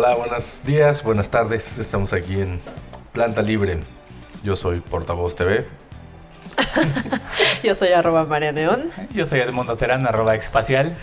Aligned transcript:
Hola, 0.00 0.14
buenos 0.14 0.60
días, 0.64 1.02
buenas 1.02 1.28
tardes. 1.28 1.76
Estamos 1.80 2.12
aquí 2.12 2.34
en 2.34 2.60
Planta 3.12 3.42
Libre. 3.42 3.80
Yo 4.44 4.54
soy 4.54 4.78
Portavoz 4.78 5.34
TV. 5.34 5.66
Yo 7.64 7.74
soy 7.74 7.88
arroba 7.88 8.24
María 8.24 8.52
Neón. 8.52 8.92
Yo 9.12 9.26
soy 9.26 9.40
Edmundo 9.40 9.76
Terán, 9.76 10.06
arroba 10.06 10.36
espacial. 10.36 10.96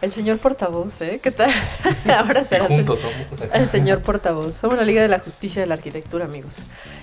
El 0.00 0.10
señor 0.10 0.38
portavoz, 0.38 1.00
¿eh? 1.02 1.20
¿Qué 1.22 1.30
tal? 1.30 1.52
Ahora 2.18 2.42
será. 2.42 2.64
juntos 2.64 2.98
somos. 2.98 3.14
El 3.54 3.68
señor 3.68 4.02
portavoz. 4.02 4.56
Somos 4.56 4.76
la 4.76 4.82
Liga 4.82 5.02
de 5.02 5.08
la 5.08 5.20
Justicia 5.20 5.62
de 5.62 5.68
la 5.68 5.74
Arquitectura, 5.74 6.24
amigos. 6.24 6.56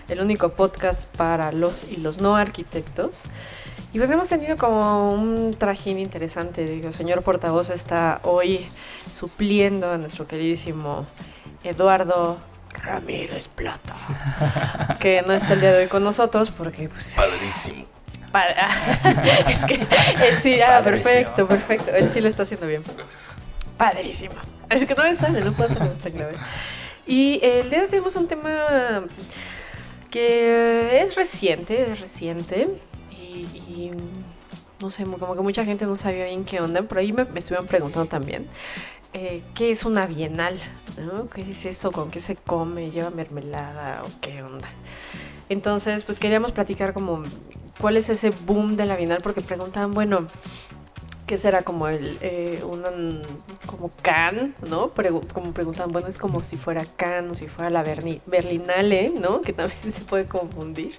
El 0.09 0.19
único 0.19 0.49
podcast 0.49 1.07
para 1.15 1.53
los 1.53 1.85
y 1.85 1.95
los 2.01 2.19
no 2.19 2.35
arquitectos. 2.35 3.27
Y 3.91 3.97
pues 3.97 4.09
hemos 4.11 4.27
tenido 4.27 4.55
como 4.57 5.13
un 5.13 5.55
trajín 5.57 5.97
interesante. 5.99 6.65
Digo, 6.65 6.91
señor 6.91 7.23
portavoz 7.23 7.69
está 7.71 8.19
hoy 8.23 8.67
supliendo 9.11 9.91
a 9.91 9.97
nuestro 9.97 10.27
queridísimo 10.27 11.07
Eduardo 11.63 12.37
Ramírez 12.71 13.47
Plata. 13.47 13.95
Que 14.99 15.21
no 15.23 15.33
está 15.33 15.53
el 15.53 15.61
día 15.61 15.71
de 15.71 15.83
hoy 15.83 15.87
con 15.87 16.03
nosotros 16.03 16.51
porque 16.51 16.89
pues, 16.89 17.13
Padrísimo. 17.15 17.85
para- 18.31 18.53
es 19.49 19.63
que 19.65 19.75
él 19.75 20.39
sí, 20.41 20.59
ah, 20.61 20.81
perfecto, 20.83 21.47
perfecto. 21.47 21.91
Él 21.91 22.11
sí 22.11 22.19
lo 22.19 22.27
está 22.27 22.43
haciendo 22.43 22.67
bien. 22.67 22.83
Padrísimo. 23.77 24.35
Es 24.69 24.85
que 24.85 24.93
no 24.93 25.03
me 25.03 25.15
sale, 25.15 25.41
no 25.41 25.53
puedo 25.53 25.71
hacerlo 25.71 25.93
tan 25.93 26.13
grave. 26.13 26.35
Y 27.07 27.39
el 27.41 27.69
día 27.69 27.79
de 27.79 27.85
hoy 27.85 27.89
tenemos 27.89 28.15
un 28.17 28.27
tema 28.27 29.03
que 30.11 31.01
es 31.01 31.15
reciente, 31.15 31.91
es 31.91 32.01
reciente. 32.01 32.67
Y, 33.41 33.91
no 34.81 34.89
sé, 34.89 35.03
como 35.03 35.35
que 35.35 35.41
mucha 35.41 35.65
gente 35.65 35.85
no 35.85 35.95
sabía 35.95 36.25
bien 36.25 36.45
qué 36.45 36.59
onda. 36.61 36.81
Por 36.83 36.97
ahí 36.99 37.11
me, 37.13 37.25
me 37.25 37.39
estuvieron 37.39 37.67
preguntando 37.67 38.07
también. 38.07 38.47
eh, 39.13 39.41
¿Qué 39.55 39.71
es 39.71 39.85
una 39.85 40.05
bienal? 40.07 40.59
¿Qué 41.33 41.41
es 41.41 41.65
eso? 41.65 41.91
¿Con 41.91 42.11
qué 42.11 42.19
se 42.19 42.35
come? 42.35 42.91
¿Lleva 42.91 43.09
mermelada? 43.09 44.03
¿O 44.03 44.09
qué 44.21 44.41
onda? 44.43 44.67
Entonces, 45.49 46.03
pues 46.03 46.19
queríamos 46.19 46.51
platicar 46.51 46.93
como 46.93 47.23
cuál 47.79 47.97
es 47.97 48.09
ese 48.09 48.31
boom 48.45 48.75
de 48.77 48.85
la 48.85 48.95
Bienal, 48.95 49.21
porque 49.23 49.41
preguntaban, 49.41 49.93
bueno, 49.93 50.27
¿qué 51.25 51.37
será 51.37 51.63
como 51.63 51.87
el, 51.87 52.17
eh, 52.21 52.61
un, 52.63 53.21
como 53.65 53.89
Cannes, 54.01 54.51
¿no? 54.69 54.91
Como 55.33 55.51
preguntaban, 55.53 55.91
bueno, 55.91 56.07
es 56.07 56.17
como 56.19 56.43
si 56.43 56.55
fuera 56.57 56.85
Cannes 56.97 57.31
o 57.31 57.35
si 57.35 57.47
fuera 57.47 57.69
la 57.71 57.83
Berni- 57.83 58.21
Berlinale, 58.27 59.09
¿no? 59.09 59.41
Que 59.41 59.53
también 59.53 59.91
se 59.91 60.01
puede 60.01 60.25
confundir. 60.25 60.95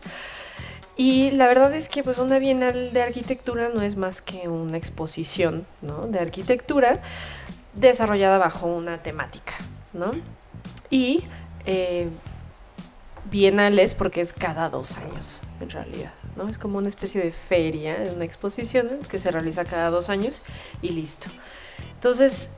Y 1.01 1.31
la 1.31 1.49
verdad 1.49 1.73
es 1.75 1.89
que 1.89 2.03
pues 2.03 2.19
una 2.19 2.39
Bienal 2.39 2.93
de 2.93 3.01
arquitectura 3.01 3.71
no 3.71 3.81
es 3.81 3.97
más 3.97 4.21
que 4.21 4.51
una 4.51 4.77
exposición. 4.77 5.65
De 5.81 6.19
arquitectura 6.19 7.01
desarrollada 7.73 8.37
bajo 8.37 8.67
una 8.67 9.03
temática, 9.03 9.55
¿no? 9.95 10.13
Y 10.91 11.25
eh, 11.65 12.07
bienales 13.31 13.95
porque 13.95 14.21
es 14.21 14.35
cada 14.35 14.69
dos 14.69 14.99
años, 14.99 15.41
en 15.63 15.71
realidad, 15.71 16.13
¿no? 16.37 16.51
Es 16.51 16.59
como 16.59 16.77
una 16.77 16.91
especie 16.91 17.23
de 17.23 17.31
feria, 17.31 17.97
una 18.15 18.27
exposición 18.27 18.99
que 19.11 19.19
se 19.19 19.31
realiza 19.31 19.65
cada 19.65 19.89
dos 19.89 20.11
años 20.11 20.43
y 20.83 20.91
listo. 20.91 21.29
Entonces, 21.95 22.51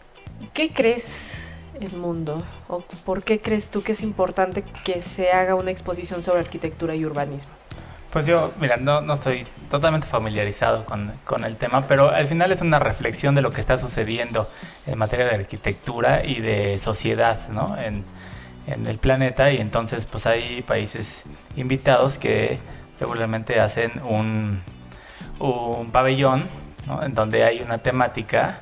¿qué 0.52 0.72
crees, 0.72 1.46
Edmundo? 1.80 2.42
¿O 2.66 2.80
por 3.04 3.22
qué 3.22 3.40
crees 3.40 3.70
tú 3.70 3.84
que 3.84 3.92
es 3.92 4.02
importante 4.02 4.64
que 4.84 5.00
se 5.00 5.30
haga 5.30 5.54
una 5.54 5.70
exposición 5.70 6.24
sobre 6.24 6.40
arquitectura 6.40 6.96
y 6.96 7.04
urbanismo? 7.04 7.61
Pues 8.12 8.26
yo, 8.26 8.52
mira, 8.60 8.76
no, 8.76 9.00
no 9.00 9.14
estoy 9.14 9.46
totalmente 9.70 10.06
familiarizado 10.06 10.84
con, 10.84 11.12
con 11.24 11.44
el 11.44 11.56
tema, 11.56 11.86
pero 11.88 12.10
al 12.10 12.28
final 12.28 12.52
es 12.52 12.60
una 12.60 12.78
reflexión 12.78 13.34
de 13.34 13.40
lo 13.40 13.50
que 13.52 13.60
está 13.60 13.78
sucediendo 13.78 14.50
en 14.86 14.98
materia 14.98 15.24
de 15.26 15.34
arquitectura 15.36 16.22
y 16.24 16.40
de 16.40 16.78
sociedad, 16.78 17.48
¿no? 17.48 17.74
En, 17.78 18.04
en 18.66 18.86
el 18.86 18.98
planeta 18.98 19.50
y 19.50 19.56
entonces 19.58 20.04
pues 20.04 20.26
hay 20.26 20.60
países 20.62 21.24
invitados 21.56 22.18
que 22.18 22.58
regularmente 23.00 23.58
hacen 23.60 23.92
un, 24.04 24.60
un 25.38 25.90
pabellón, 25.90 26.44
¿no? 26.86 27.02
En 27.02 27.14
donde 27.14 27.44
hay 27.44 27.60
una 27.60 27.78
temática 27.78 28.60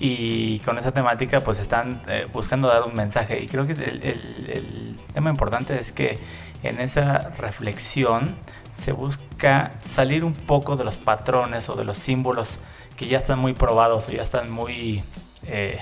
y 0.00 0.58
con 0.60 0.78
esa 0.78 0.92
temática 0.92 1.40
pues 1.40 1.58
están 1.60 2.02
eh, 2.08 2.26
buscando 2.32 2.68
dar 2.68 2.82
un 2.84 2.94
mensaje 2.94 3.40
y 3.42 3.46
creo 3.46 3.66
que 3.66 3.72
el, 3.72 3.80
el- 4.02 4.50
el 4.52 4.96
tema 5.14 5.30
importante 5.30 5.78
es 5.78 5.92
que 5.92 6.18
en 6.62 6.80
esa 6.80 7.30
reflexión 7.38 8.34
se 8.72 8.92
busca 8.92 9.72
salir 9.84 10.24
un 10.24 10.34
poco 10.34 10.76
de 10.76 10.84
los 10.84 10.96
patrones 10.96 11.68
o 11.68 11.74
de 11.76 11.84
los 11.84 11.98
símbolos 11.98 12.58
que 12.96 13.06
ya 13.06 13.18
están 13.18 13.38
muy 13.38 13.52
probados 13.54 14.08
o 14.08 14.12
ya 14.12 14.22
están 14.22 14.50
muy 14.50 15.02
eh, 15.46 15.78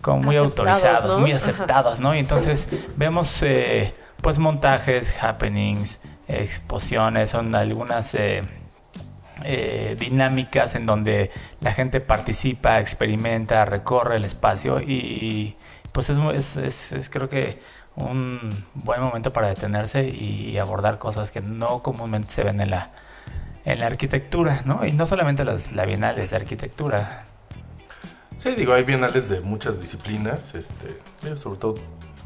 como 0.00 0.22
muy 0.22 0.36
Aceptados, 0.36 0.74
autorizados, 0.84 1.10
¿no? 1.10 1.18
muy 1.20 1.32
Ajá. 1.32 1.36
aceptados, 1.50 2.00
¿no? 2.00 2.14
Y 2.14 2.18
entonces 2.18 2.68
vemos 2.96 3.42
eh, 3.42 3.94
pues 4.20 4.38
montajes, 4.38 5.22
happenings, 5.22 6.00
exposiciones, 6.28 7.30
son 7.30 7.54
algunas 7.54 8.14
eh, 8.14 8.42
eh, 9.44 9.96
dinámicas 9.98 10.74
en 10.74 10.86
donde 10.86 11.30
la 11.60 11.72
gente 11.72 12.00
participa, 12.00 12.80
experimenta, 12.80 13.64
recorre 13.64 14.16
el 14.16 14.24
espacio 14.24 14.80
y, 14.80 14.92
y, 14.92 15.56
pues 15.92 16.10
es, 16.10 16.56
es- 16.56 16.92
es 16.92 17.08
creo 17.10 17.28
que 17.28 17.60
un 17.98 18.48
buen 18.74 19.00
momento 19.00 19.32
para 19.32 19.48
detenerse 19.48 20.08
y, 20.08 20.56
abordar 20.58 20.98
cosas 20.98 21.30
que 21.30 21.40
no 21.40 21.82
comúnmente 21.82 22.30
se 22.30 22.42
ven 22.42 22.60
en 22.60 22.70
la, 22.70 22.90
en 23.64 23.80
la 23.80 23.86
arquitectura, 23.86 24.62
¿no? 24.64 24.84
Y 24.84 24.92
no 24.92 25.06
solamente 25.06 25.44
las 25.44 25.72
la 25.72 25.84
bienales 25.84 26.30
de 26.30 26.36
arquitectura. 26.36 27.24
Sí, 28.38 28.54
digo, 28.54 28.72
hay 28.72 28.84
bienales 28.84 29.28
de 29.28 29.40
muchas 29.40 29.80
disciplinas, 29.80 30.54
este, 30.54 30.96
sobre 31.36 31.58
todo 31.58 31.74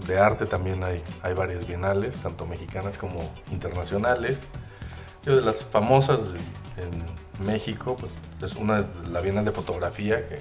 de 0.06 0.18
arte 0.18 0.46
también 0.46 0.82
hay, 0.82 1.02
hay 1.22 1.34
varias 1.34 1.66
bienales, 1.66 2.16
tanto 2.16 2.46
mexicanas 2.46 2.98
como 2.98 3.18
internacionales. 3.50 4.40
Yo 5.24 5.36
de 5.36 5.42
las 5.42 5.62
famosas 5.62 6.20
en 6.76 7.46
México, 7.46 7.96
pues 7.96 8.12
es 8.42 8.56
una 8.56 8.80
es 8.80 8.88
la 9.10 9.20
Bienal 9.20 9.44
de 9.44 9.52
Fotografía, 9.52 10.28
que 10.28 10.40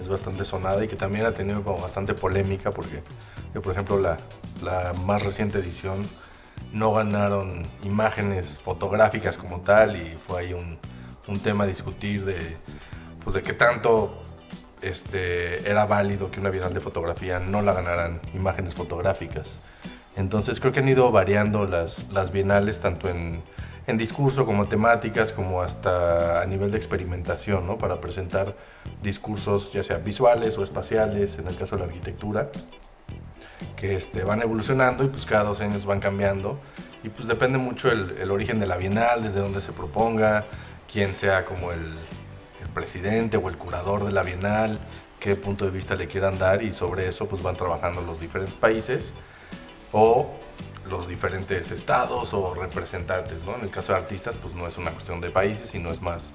es 0.00 0.08
bastante 0.08 0.44
sonada 0.44 0.84
y 0.84 0.88
que 0.88 0.96
también 0.96 1.26
ha 1.26 1.32
tenido 1.32 1.62
como 1.62 1.78
bastante 1.78 2.14
polémica 2.14 2.70
porque, 2.70 3.02
yo, 3.54 3.62
por 3.62 3.72
ejemplo, 3.72 3.98
la, 3.98 4.16
la 4.62 4.92
más 5.04 5.22
reciente 5.22 5.58
edición 5.58 6.06
no 6.72 6.92
ganaron 6.92 7.66
imágenes 7.82 8.58
fotográficas 8.58 9.36
como 9.36 9.60
tal 9.60 9.96
y 9.96 10.16
fue 10.26 10.40
ahí 10.40 10.52
un, 10.52 10.78
un 11.26 11.40
tema 11.40 11.64
a 11.64 11.66
discutir 11.66 12.24
de, 12.24 12.56
pues, 13.24 13.34
de 13.34 13.42
qué 13.42 13.52
tanto 13.52 14.22
este, 14.82 15.68
era 15.68 15.86
válido 15.86 16.30
que 16.30 16.40
una 16.40 16.50
bienal 16.50 16.74
de 16.74 16.80
fotografía 16.80 17.38
no 17.38 17.62
la 17.62 17.72
ganaran 17.72 18.20
imágenes 18.34 18.74
fotográficas. 18.74 19.58
Entonces 20.16 20.60
creo 20.60 20.72
que 20.72 20.80
han 20.80 20.88
ido 20.88 21.10
variando 21.10 21.66
las, 21.66 22.10
las 22.10 22.32
bienales 22.32 22.80
tanto 22.80 23.08
en, 23.08 23.42
en 23.86 23.96
discurso 23.96 24.44
como 24.44 24.66
temáticas 24.66 25.32
como 25.32 25.62
hasta 25.62 26.42
a 26.42 26.46
nivel 26.46 26.70
de 26.70 26.76
experimentación, 26.76 27.66
¿no? 27.66 27.78
Para 27.78 28.00
presentar 28.00 28.56
discursos 29.02 29.72
ya 29.72 29.82
sea 29.82 29.98
visuales 29.98 30.58
o 30.58 30.62
espaciales, 30.62 31.38
en 31.38 31.46
el 31.46 31.56
caso 31.56 31.76
de 31.76 31.82
la 31.82 31.88
arquitectura, 31.88 32.50
que 33.76 33.94
este, 33.94 34.24
van 34.24 34.42
evolucionando 34.42 35.04
y 35.04 35.08
pues 35.08 35.24
cada 35.24 35.44
dos 35.44 35.60
años 35.60 35.86
van 35.86 36.00
cambiando. 36.00 36.58
Y 37.04 37.10
pues 37.10 37.28
depende 37.28 37.58
mucho 37.58 37.90
el, 37.90 38.16
el 38.18 38.30
origen 38.30 38.58
de 38.58 38.66
la 38.66 38.76
bienal, 38.76 39.22
desde 39.22 39.40
dónde 39.40 39.60
se 39.60 39.70
proponga, 39.70 40.44
quién 40.90 41.14
sea 41.14 41.44
como 41.44 41.70
el, 41.70 41.80
el 41.80 42.68
presidente 42.74 43.36
o 43.36 43.48
el 43.48 43.56
curador 43.56 44.04
de 44.04 44.10
la 44.10 44.24
bienal, 44.24 44.80
qué 45.20 45.36
punto 45.36 45.64
de 45.64 45.70
vista 45.70 45.94
le 45.94 46.08
quieran 46.08 46.38
dar 46.38 46.62
y 46.62 46.72
sobre 46.72 47.06
eso 47.06 47.28
pues 47.28 47.42
van 47.42 47.56
trabajando 47.56 48.00
los 48.00 48.20
diferentes 48.20 48.56
países 48.56 49.12
o 49.92 50.30
los 50.90 51.08
diferentes 51.08 51.70
estados 51.70 52.32
o 52.34 52.54
representantes, 52.54 53.42
¿no? 53.44 53.56
En 53.56 53.62
el 53.62 53.70
caso 53.70 53.92
de 53.92 53.98
artistas 53.98 54.36
pues 54.36 54.54
no 54.54 54.66
es 54.66 54.78
una 54.78 54.90
cuestión 54.90 55.20
de 55.20 55.30
países, 55.30 55.70
sino 55.70 55.90
es 55.90 56.00
más 56.00 56.32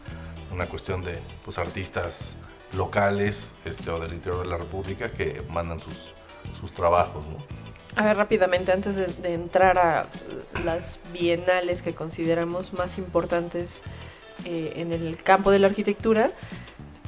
una 0.52 0.66
cuestión 0.66 1.04
de 1.04 1.20
pues 1.44 1.58
artistas 1.58 2.36
locales 2.74 3.54
este, 3.66 3.90
o 3.90 4.00
del 4.00 4.14
interior 4.14 4.44
de 4.44 4.50
la 4.50 4.58
república 4.58 5.10
que 5.10 5.44
mandan 5.50 5.80
sus, 5.80 6.14
sus 6.60 6.72
trabajos, 6.72 7.26
¿no? 7.28 7.38
A 7.96 8.06
ver, 8.06 8.16
rápidamente, 8.16 8.72
antes 8.72 8.96
de, 8.96 9.08
de 9.08 9.34
entrar 9.34 9.78
a 9.78 10.08
las 10.64 11.00
bienales 11.12 11.82
que 11.82 11.94
consideramos 11.94 12.72
más 12.72 12.98
importantes 12.98 13.84
eh, 14.46 14.74
en 14.78 14.94
el 14.94 15.22
campo 15.22 15.52
de 15.52 15.60
la 15.60 15.68
arquitectura, 15.68 16.32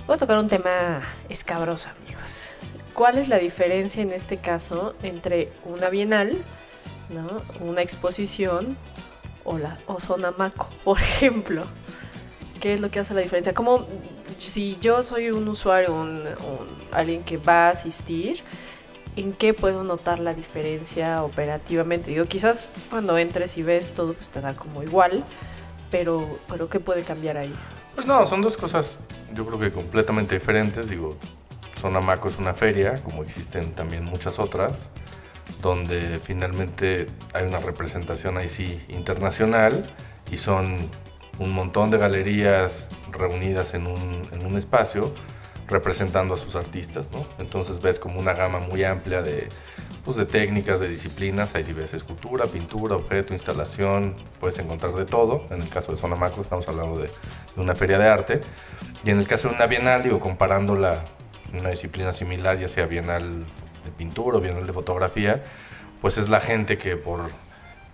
Voy 0.05 0.15
a 0.15 0.17
tocar 0.17 0.37
un 0.37 0.49
tema 0.49 1.01
escabroso, 1.29 1.87
amigos. 1.87 2.55
¿Cuál 2.93 3.17
es 3.19 3.29
la 3.29 3.37
diferencia 3.37 4.03
en 4.03 4.11
este 4.11 4.35
caso 4.35 4.95
entre 5.01 5.49
una 5.63 5.87
bienal, 5.87 6.43
una 7.59 7.81
exposición 7.81 8.77
o, 9.43 9.57
la, 9.57 9.77
o 9.87 9.99
Sonamaco, 9.99 10.69
por 10.83 10.99
ejemplo? 10.99 11.63
¿Qué 12.61 12.73
es 12.75 12.79
lo 12.79 12.89
que 12.89 12.99
hace 12.99 13.13
la 13.13 13.21
diferencia? 13.21 13.53
Como 13.53 13.85
si 14.37 14.77
yo 14.79 15.03
soy 15.03 15.31
un 15.31 15.47
usuario, 15.47 15.93
un, 15.93 16.21
un- 16.25 16.77
alguien 16.91 17.23
que 17.23 17.37
va 17.37 17.67
a 17.67 17.71
asistir, 17.71 18.41
¿en 19.17 19.33
qué 19.33 19.53
puedo 19.53 19.83
notar 19.83 20.19
la 20.19 20.33
diferencia 20.33 21.23
operativamente? 21.23 22.11
Digo, 22.11 22.25
quizás 22.25 22.69
cuando 22.89 23.17
entres 23.17 23.57
y 23.57 23.63
ves 23.63 23.93
todo, 23.93 24.13
pues 24.13 24.29
te 24.29 24.39
da 24.39 24.55
como 24.55 24.81
igual, 24.81 25.23
pero, 25.91 26.39
pero 26.47 26.69
¿qué 26.69 26.79
puede 26.79 27.03
cambiar 27.03 27.37
ahí? 27.37 27.53
Pues 27.95 28.07
no, 28.07 28.25
son 28.25 28.41
dos 28.41 28.55
cosas 28.57 28.99
yo 29.35 29.45
creo 29.45 29.59
que 29.59 29.71
completamente 29.71 30.35
diferentes. 30.35 30.89
Digo, 30.89 31.17
Sonamaco 31.81 32.29
es 32.29 32.37
una 32.39 32.53
feria, 32.53 33.01
como 33.03 33.23
existen 33.23 33.73
también 33.73 34.05
muchas 34.05 34.39
otras, 34.39 34.83
donde 35.61 36.19
finalmente 36.21 37.07
hay 37.33 37.45
una 37.45 37.59
representación 37.59 38.37
ahí 38.37 38.49
sí 38.49 38.83
internacional 38.89 39.93
y 40.31 40.37
son 40.37 40.77
un 41.39 41.51
montón 41.51 41.89
de 41.91 41.97
galerías 41.97 42.89
reunidas 43.11 43.73
en 43.73 43.87
un, 43.87 44.21
en 44.31 44.45
un 44.45 44.57
espacio 44.57 45.13
representando 45.67 46.33
a 46.33 46.37
sus 46.37 46.55
artistas, 46.55 47.07
¿no? 47.11 47.25
Entonces 47.39 47.81
ves 47.81 47.99
como 47.99 48.19
una 48.19 48.33
gama 48.33 48.59
muy 48.59 48.83
amplia 48.83 49.21
de, 49.21 49.47
pues, 50.03 50.17
de 50.17 50.25
técnicas, 50.25 50.79
de 50.79 50.87
disciplinas, 50.87 51.55
ahí 51.55 51.63
sí 51.63 51.73
ves 51.73 51.93
escultura, 51.93 52.45
pintura, 52.45 52.95
objeto, 52.95 53.33
instalación, 53.33 54.15
puedes 54.39 54.59
encontrar 54.59 54.93
de 54.93 55.05
todo. 55.05 55.45
En 55.49 55.61
el 55.61 55.69
caso 55.69 55.91
de 55.91 55.97
Sonamaco 55.97 56.41
estamos 56.41 56.67
hablando 56.67 56.99
de, 56.99 57.07
de 57.07 57.61
una 57.61 57.75
feria 57.75 57.97
de 57.97 58.07
arte. 58.07 58.41
Y 59.03 59.09
en 59.09 59.19
el 59.19 59.27
caso 59.27 59.49
de 59.49 59.55
una 59.55 59.67
bienal, 59.67 60.03
digo, 60.03 60.19
comparándola 60.19 61.03
una 61.53 61.69
disciplina 61.69 62.13
similar, 62.13 62.59
ya 62.59 62.67
sea 62.67 62.85
bienal 62.85 63.45
de 63.83 63.91
pintura 63.91 64.37
o 64.37 64.41
bienal 64.41 64.65
de 64.65 64.73
fotografía, 64.73 65.43
pues 66.01 66.17
es 66.17 66.29
la 66.29 66.39
gente 66.39 66.77
que 66.77 66.97
por, 66.97 67.29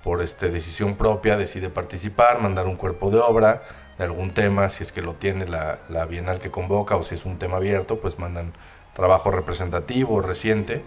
por 0.03 0.21
este, 0.21 0.49
decisión 0.49 0.95
propia 0.95 1.37
decide 1.37 1.69
participar, 1.69 2.41
mandar 2.41 2.67
un 2.67 2.75
cuerpo 2.75 3.11
de 3.11 3.19
obra 3.19 3.63
de 3.97 4.05
algún 4.05 4.31
tema, 4.31 4.69
si 4.69 4.83
es 4.83 4.91
que 4.91 5.01
lo 5.01 5.13
tiene 5.13 5.47
la, 5.47 5.79
la 5.89 6.05
bienal 6.05 6.39
que 6.39 6.49
convoca 6.49 6.95
o 6.95 7.03
si 7.03 7.15
es 7.15 7.25
un 7.25 7.37
tema 7.37 7.57
abierto, 7.57 7.99
pues 7.99 8.17
mandan 8.17 8.53
trabajo 8.93 9.31
representativo, 9.31 10.21
reciente, 10.21 10.81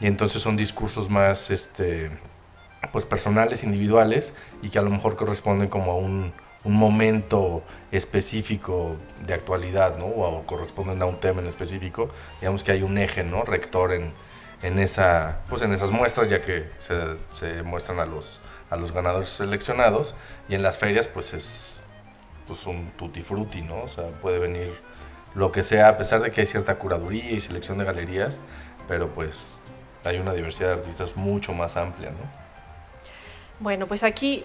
y 0.00 0.06
entonces 0.06 0.42
son 0.42 0.56
discursos 0.56 1.10
más 1.10 1.50
este, 1.50 2.10
pues 2.92 3.04
personales, 3.04 3.64
individuales, 3.64 4.32
y 4.62 4.68
que 4.68 4.78
a 4.78 4.82
lo 4.82 4.90
mejor 4.90 5.16
corresponden 5.16 5.68
como 5.68 5.92
a 5.92 5.96
un, 5.96 6.32
un 6.64 6.74
momento 6.74 7.62
específico 7.90 8.96
de 9.26 9.34
actualidad, 9.34 9.98
¿no? 9.98 10.06
O 10.06 10.42
corresponden 10.46 11.00
a 11.02 11.06
un 11.06 11.16
tema 11.16 11.40
en 11.40 11.46
específico. 11.46 12.10
Digamos 12.40 12.62
que 12.62 12.72
hay 12.72 12.82
un 12.82 12.98
eje, 12.98 13.24
¿no? 13.24 13.44
Rector 13.44 13.92
en, 13.92 14.12
en, 14.62 14.78
esa, 14.78 15.40
pues 15.48 15.62
en 15.62 15.72
esas 15.72 15.90
muestras, 15.90 16.28
ya 16.28 16.40
que 16.40 16.68
se, 16.78 17.62
muestran 17.62 17.98
a 18.00 18.06
los, 18.06 18.40
a 18.70 18.76
los 18.76 18.92
ganadores 18.92 19.28
seleccionados. 19.28 20.14
Y 20.48 20.54
en 20.54 20.62
las 20.62 20.78
ferias, 20.78 21.06
pues 21.06 21.34
es 21.34 21.80
pues 22.46 22.66
un 22.66 22.90
tutti 22.92 23.22
frutti, 23.22 23.62
¿no? 23.62 23.82
O 23.82 23.88
sea, 23.88 24.06
puede 24.20 24.38
venir 24.38 24.72
lo 25.34 25.52
que 25.52 25.62
sea, 25.62 25.88
a 25.88 25.96
pesar 25.96 26.20
de 26.20 26.30
que 26.30 26.42
hay 26.42 26.46
cierta 26.46 26.76
curaduría 26.76 27.30
y 27.30 27.40
selección 27.40 27.78
de 27.78 27.84
galerías, 27.84 28.38
pero 28.88 29.08
pues 29.08 29.60
hay 30.04 30.18
una 30.18 30.34
diversidad 30.34 30.68
de 30.68 30.74
artistas 30.74 31.16
mucho 31.16 31.52
más 31.52 31.76
amplia, 31.76 32.10
¿no? 32.10 32.42
Bueno, 33.60 33.86
pues 33.86 34.02
aquí 34.02 34.44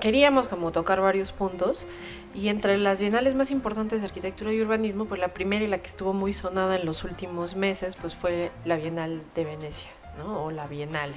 queríamos 0.00 0.48
como 0.48 0.72
tocar 0.72 1.00
varios 1.00 1.32
puntos 1.32 1.86
y 2.34 2.48
entre 2.48 2.76
las 2.78 3.00
bienales 3.00 3.34
más 3.36 3.52
importantes 3.52 4.00
de 4.00 4.08
arquitectura 4.08 4.52
y 4.52 4.60
urbanismo, 4.60 5.04
pues 5.04 5.20
la 5.20 5.28
primera 5.28 5.64
y 5.64 5.68
la 5.68 5.78
que 5.78 5.86
estuvo 5.86 6.12
muy 6.12 6.32
sonada 6.32 6.76
en 6.76 6.84
los 6.84 7.04
últimos 7.04 7.54
meses, 7.54 7.96
pues 7.96 8.14
fue 8.16 8.50
la 8.64 8.76
Bienal 8.76 9.22
de 9.34 9.44
Venecia. 9.44 9.90
O 10.26 10.50
la 10.50 10.66
Bienale, 10.66 11.14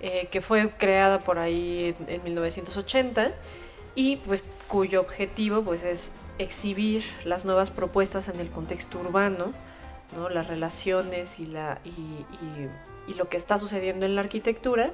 eh, 0.00 0.28
que 0.30 0.40
fue 0.40 0.70
creada 0.70 1.18
por 1.20 1.38
ahí 1.38 1.94
en, 1.98 2.14
en 2.14 2.24
1980 2.24 3.32
y 3.94 4.16
pues 4.16 4.44
cuyo 4.68 5.00
objetivo 5.00 5.62
pues 5.62 5.82
es 5.82 6.12
exhibir 6.38 7.04
las 7.24 7.44
nuevas 7.44 7.70
propuestas 7.70 8.28
en 8.28 8.40
el 8.40 8.50
contexto 8.50 8.98
urbano, 8.98 9.52
¿no? 10.16 10.28
las 10.28 10.48
relaciones 10.48 11.38
y, 11.40 11.46
la, 11.46 11.78
y, 11.84 11.90
y, 11.90 12.68
y 13.08 13.14
lo 13.14 13.28
que 13.28 13.36
está 13.36 13.58
sucediendo 13.58 14.06
en 14.06 14.14
la 14.14 14.22
arquitectura 14.22 14.92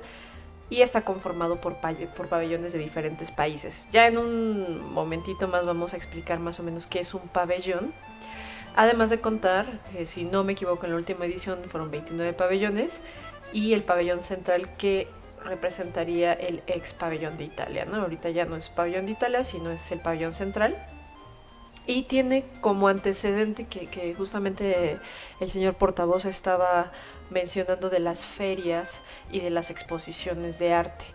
y 0.70 0.82
está 0.82 1.02
conformado 1.02 1.60
por, 1.60 1.76
por 2.16 2.28
pabellones 2.28 2.72
de 2.72 2.78
diferentes 2.78 3.30
países. 3.30 3.88
Ya 3.90 4.06
en 4.06 4.18
un 4.18 4.92
momentito 4.92 5.48
más 5.48 5.64
vamos 5.64 5.94
a 5.94 5.96
explicar 5.96 6.38
más 6.40 6.60
o 6.60 6.62
menos 6.62 6.86
qué 6.86 7.00
es 7.00 7.14
un 7.14 7.22
pabellón. 7.22 7.92
Además 8.76 9.10
de 9.10 9.20
contar, 9.20 9.80
que 9.92 10.06
si 10.06 10.24
no 10.24 10.44
me 10.44 10.52
equivoco 10.52 10.86
en 10.86 10.92
la 10.92 10.98
última 10.98 11.24
edición 11.24 11.60
fueron 11.68 11.90
29 11.90 12.32
pabellones 12.34 13.00
y 13.52 13.72
el 13.72 13.82
pabellón 13.82 14.20
central 14.20 14.68
que 14.76 15.08
representaría 15.44 16.32
el 16.32 16.62
ex 16.66 16.92
pabellón 16.92 17.38
de 17.38 17.44
Italia, 17.44 17.84
¿no? 17.86 17.96
Ahorita 18.02 18.30
ya 18.30 18.44
no 18.44 18.56
es 18.56 18.68
pabellón 18.68 19.06
de 19.06 19.12
Italia, 19.12 19.44
sino 19.44 19.70
es 19.70 19.90
el 19.90 20.00
pabellón 20.00 20.32
central. 20.32 20.76
Y 21.88 22.02
tiene 22.02 22.44
como 22.60 22.88
antecedente 22.88 23.64
que, 23.66 24.14
justamente 24.14 24.98
el 25.40 25.48
señor 25.48 25.72
portavoz 25.76 26.26
estaba 26.26 26.92
mencionando 27.30 27.88
de 27.88 27.98
las 27.98 28.26
ferias 28.26 29.00
y 29.32 29.40
de 29.40 29.48
las 29.48 29.70
exposiciones 29.70 30.58
de 30.58 30.74
arte. 30.74 31.06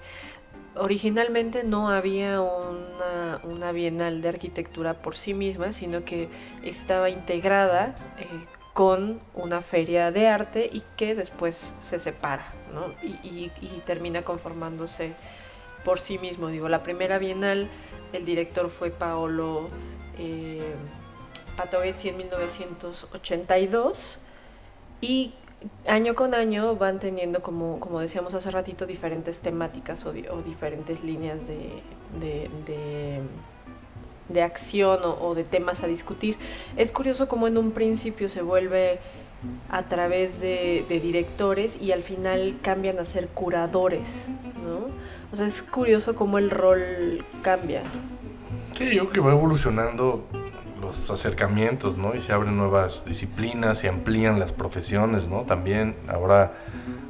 Originalmente 0.76 1.64
no 1.64 1.90
había 1.90 2.42
una, 2.42 3.40
una 3.44 3.72
bienal 3.72 4.24
de 4.24 4.30
arquitectura 4.30 4.96
por 4.96 5.16
sí 5.16 5.36
misma, 5.36 5.74
sino 5.74 6.04
que 6.06 6.28
estaba 6.64 7.12
integrada 7.12 7.94
eh, 8.18 8.26
con 8.74 9.20
una 9.36 9.62
feria 9.62 10.12
de 10.12 10.28
arte 10.28 10.68
y 10.74 10.82
que 10.98 11.14
después 11.14 11.76
se 11.82 12.00
separa 12.00 12.48
¿no? 12.74 12.88
y, 13.08 13.12
y- 13.28 13.52
y 13.62 13.82
termina 13.86 14.24
conformándose 14.24 15.14
por 15.86 16.00
sí 16.00 16.18
mismo. 16.18 16.48
Digo, 16.48 16.68
la 16.68 16.82
primera 16.82 17.20
bienal, 17.20 17.70
el 18.12 18.26
director 18.26 18.72
fue 18.72 18.90
Paolo 18.90 19.70
eh, 20.18 20.74
Patovezzi 21.58 22.10
en 22.10 22.18
1982 22.18 24.18
y 25.02 25.34
año 25.88 26.16
con 26.16 26.34
año 26.34 26.76
van 26.76 27.00
teniendo, 27.00 27.42
como, 27.42 27.80
como 27.80 28.00
decíamos 28.00 28.34
hace 28.34 28.52
ratito, 28.52 28.86
diferentes 28.86 29.40
temáticas 29.40 30.06
o, 30.06 30.12
di- 30.14 30.28
o 30.28 30.42
diferentes 30.42 31.04
líneas 31.04 31.48
de, 31.48 31.82
de, 32.20 32.50
de- 34.30 34.42
acción 34.42 35.00
o, 35.04 35.28
o 35.28 35.36
de 35.36 35.44
temas 35.44 35.84
a 35.84 35.88
discutir. 35.88 36.38
Es 36.76 36.92
curioso 36.92 37.28
cómo 37.28 37.48
en 37.48 37.58
un 37.58 37.72
principio 37.72 38.28
se 38.28 38.42
vuelve 38.42 39.00
a 39.70 39.84
través 39.84 40.40
de, 40.42 40.86
de 40.90 41.00
directores 41.00 41.80
y 41.82 41.92
al 41.92 42.02
final 42.02 42.58
cambian 42.62 42.98
a 43.00 43.06
ser 43.06 43.28
curadores, 43.28 44.26
¿no? 44.64 44.88
O 45.32 45.36
sea, 45.36 45.46
es 45.46 45.62
curioso 45.62 46.16
cómo 46.16 46.38
el 46.40 46.50
rol 46.50 47.24
cambia. 47.42 47.84
Sí, 48.76 48.96
yo 48.96 49.08
creo 49.08 49.12
que 49.12 49.20
va 49.20 49.32
evolucionando 49.34 50.26
los 50.82 51.12
acercamientos, 51.12 51.96
¿no? 51.96 52.16
Y 52.16 52.22
se 52.22 52.34
abren 52.34 52.58
nuevas 52.58 53.06
disciplinas, 53.06 53.78
se 53.78 53.88
amplían 53.88 54.40
las 54.40 54.52
profesiones, 54.52 55.28
¿no? 55.28 55.42
También 55.42 55.96
ahora, 56.08 56.54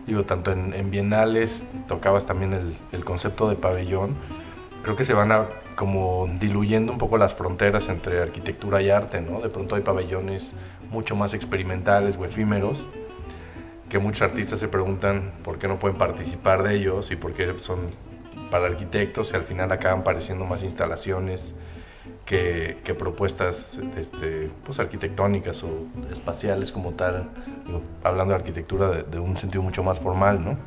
digo, 0.06 0.24
tanto 0.26 0.52
en, 0.52 0.74
en 0.74 0.92
bienales, 0.92 1.64
tocabas 1.88 2.26
también 2.26 2.54
el, 2.54 2.76
el 2.92 3.06
concepto 3.06 3.50
de 3.50 3.56
pabellón, 3.56 4.16
creo 4.84 4.98
que 4.98 5.06
se 5.06 5.14
van 5.14 5.32
como 5.76 6.30
diluyendo 6.40 6.92
un 6.92 6.98
poco 6.98 7.18
las 7.18 7.34
fronteras 7.34 7.88
entre 7.88 8.22
arquitectura 8.22 8.82
y 8.82 8.90
arte, 8.90 9.22
¿no? 9.22 9.40
De 9.40 9.50
pronto 9.50 9.76
hay 9.76 9.82
pabellones 9.82 10.54
mucho 10.92 11.16
más 11.16 11.34
experimentales 11.34 12.18
o 12.18 12.26
efímeros, 12.26 12.86
que 13.90 14.00
muchos 14.00 14.22
artistas 14.24 14.60
se 14.60 14.68
preguntan 14.68 15.32
por 15.44 15.58
qué 15.60 15.68
no 15.68 15.78
pueden 15.78 15.98
participar 15.98 16.64
de 16.64 16.76
ellos 16.76 17.10
y 17.12 17.16
por 17.16 17.34
qué 17.34 17.54
son 17.60 17.80
para 18.52 18.68
arquitectos 18.68 19.32
y 19.32 19.36
al 19.36 19.44
final 19.44 19.72
acaban 19.72 20.04
pareciendo 20.04 20.46
más 20.46 20.64
instalaciones 20.64 21.56
que, 22.26 22.96
propuestas 22.98 23.80
este, 23.98 24.50
pues, 24.64 24.80
arquitectónicas 24.80 25.64
o 25.64 25.88
espaciales 26.12 26.72
como 26.72 26.92
tal, 26.92 27.30
hablando 28.04 28.34
de 28.34 28.40
arquitectura 28.40 28.90
de, 28.90 29.20
un 29.20 29.38
sentido 29.38 29.62
mucho 29.62 29.84
más 29.84 30.00
formal, 30.00 30.44
¿no? 30.44 30.58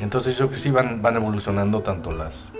Entonces 0.00 0.36
yo 0.36 0.46
creo 0.46 0.56
que 0.56 0.60
sí 0.60 0.70
van, 0.70 1.00
evolucionando 1.04 1.82
tanto 1.82 2.12
las, 2.12 2.52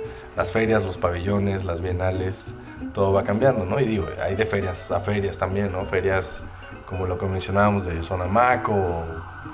ferias, 0.53 0.85
los 0.85 0.97
pabellones, 0.97 1.65
las 1.65 1.81
bienales, 1.81 2.55
todo 2.95 3.13
va 3.13 3.25
cambiando, 3.25 3.65
¿no? 3.65 3.81
Y 3.81 3.85
digo, 3.85 4.07
hay 4.23 4.37
de 4.37 4.47
ferias 4.47 4.91
a 4.91 5.01
ferias 5.01 5.39
también, 5.39 5.73
¿no? 5.73 5.85
Ferias 5.85 6.43
como 6.87 7.07
lo 7.07 7.19
que 7.19 7.27
mencionábamos 7.27 7.85
de 7.85 8.03
Sonamaco, 8.03 9.05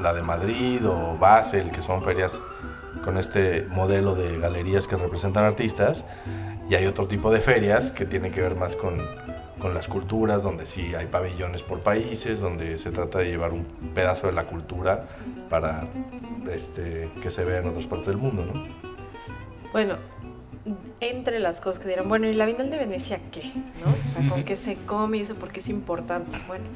la 0.01 0.13
de 0.13 0.23
Madrid 0.23 0.87
o 0.87 1.17
Basel, 1.17 1.71
que 1.71 1.83
son 1.83 2.03
ferias 2.03 2.39
con 3.09 3.17
este 3.17 3.67
modelo 3.71 4.15
de 4.15 4.39
galerías 4.39 4.87
que 4.87 4.95
representan 4.95 5.43
artistas. 5.43 6.05
Y 6.69 6.75
hay 6.75 6.85
otro 6.85 7.09
tipo 7.09 7.31
de 7.33 7.41
ferias 7.41 7.91
que 7.91 8.05
tiene 8.05 8.31
que 8.31 8.43
ver 8.43 8.55
más 8.55 8.77
con, 8.77 8.99
con 9.59 9.73
las 9.73 9.89
culturas, 9.89 10.43
donde 10.43 10.67
sí 10.67 10.95
hay 10.95 11.07
pabellones 11.07 11.63
por 11.63 11.81
países, 11.81 12.39
donde 12.39 12.79
se 12.79 12.91
trata 12.91 13.21
de 13.21 13.31
llevar 13.31 13.55
un 13.55 13.65
pedazo 13.95 14.27
de 14.27 14.35
la 14.35 14.45
cultura 14.45 15.07
para 15.49 15.87
este, 16.53 17.09
que 17.23 17.31
se 17.31 17.47
vea 17.47 17.61
en 17.61 17.69
otras 17.69 17.87
partes 17.87 18.09
del 18.09 18.19
mundo, 18.19 18.45
¿no? 18.45 18.63
Bueno, 19.73 19.95
entre 21.01 21.39
las 21.39 21.63
cosas 21.63 21.83
que 21.83 21.89
dirán, 21.89 22.11
bueno, 22.11 22.27
¿y 22.27 22.35
la 22.35 22.45
Bienal 22.45 22.69
de 22.69 22.77
Venecia 22.77 23.21
qué? 23.33 23.51
¿No? 23.55 23.91
O 23.91 24.13
sea, 24.13 24.29
¿con 24.29 24.45
qué 24.45 24.57
se 24.57 24.75
come 24.85 25.17
y 25.17 25.21
eso? 25.23 25.35
¿Por 25.35 25.51
qué 25.51 25.61
es 25.61 25.71
importante? 25.71 26.37
Bueno, 26.47 26.67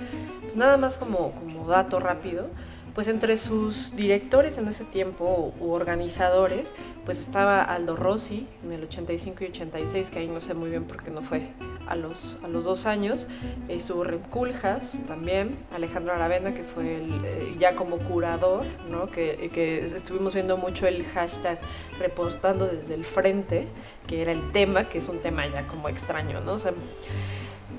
pues 0.40 0.56
nada 0.56 0.78
más 0.78 0.96
como, 0.96 1.32
como 1.32 1.66
dato 1.66 2.00
rápido 2.00 2.48
pues 2.94 3.08
entre 3.08 3.38
sus 3.38 3.96
directores 3.96 4.58
en 4.58 4.68
ese 4.68 4.84
tiempo 4.84 5.54
u 5.60 5.70
organizadores, 5.70 6.72
pues 7.04 7.18
estaba 7.18 7.62
Aldo 7.62 7.96
Rossi 7.96 8.46
en 8.62 8.72
el 8.72 8.84
85 8.84 9.44
y 9.44 9.46
86, 9.48 10.10
que 10.10 10.18
ahí 10.18 10.28
no 10.28 10.40
sé 10.40 10.54
muy 10.54 10.70
bien 10.70 10.84
por 10.84 11.02
qué 11.02 11.10
no 11.10 11.22
fue 11.22 11.48
a 11.86 11.96
los, 11.96 12.38
a 12.42 12.48
los 12.48 12.64
dos 12.64 12.86
años, 12.86 13.26
estuvo 13.68 14.04
Rem 14.04 14.20
Kuljas 14.20 15.04
también, 15.06 15.56
Alejandro 15.74 16.12
Aravena, 16.12 16.54
que 16.54 16.62
fue 16.62 16.96
el, 16.96 17.10
eh, 17.24 17.56
ya 17.58 17.74
como 17.74 17.96
curador, 17.98 18.64
¿no? 18.90 19.10
que, 19.10 19.50
que 19.52 19.86
estuvimos 19.86 20.34
viendo 20.34 20.56
mucho 20.56 20.86
el 20.86 21.04
hashtag 21.04 21.58
repostando 21.98 22.66
desde 22.66 22.94
el 22.94 23.04
frente, 23.04 23.68
que 24.06 24.22
era 24.22 24.32
el 24.32 24.52
tema, 24.52 24.88
que 24.88 24.98
es 24.98 25.08
un 25.08 25.20
tema 25.20 25.46
ya 25.46 25.66
como 25.66 25.88
extraño, 25.88 26.40
¿no? 26.40 26.52
O 26.52 26.58
sea, 26.58 26.72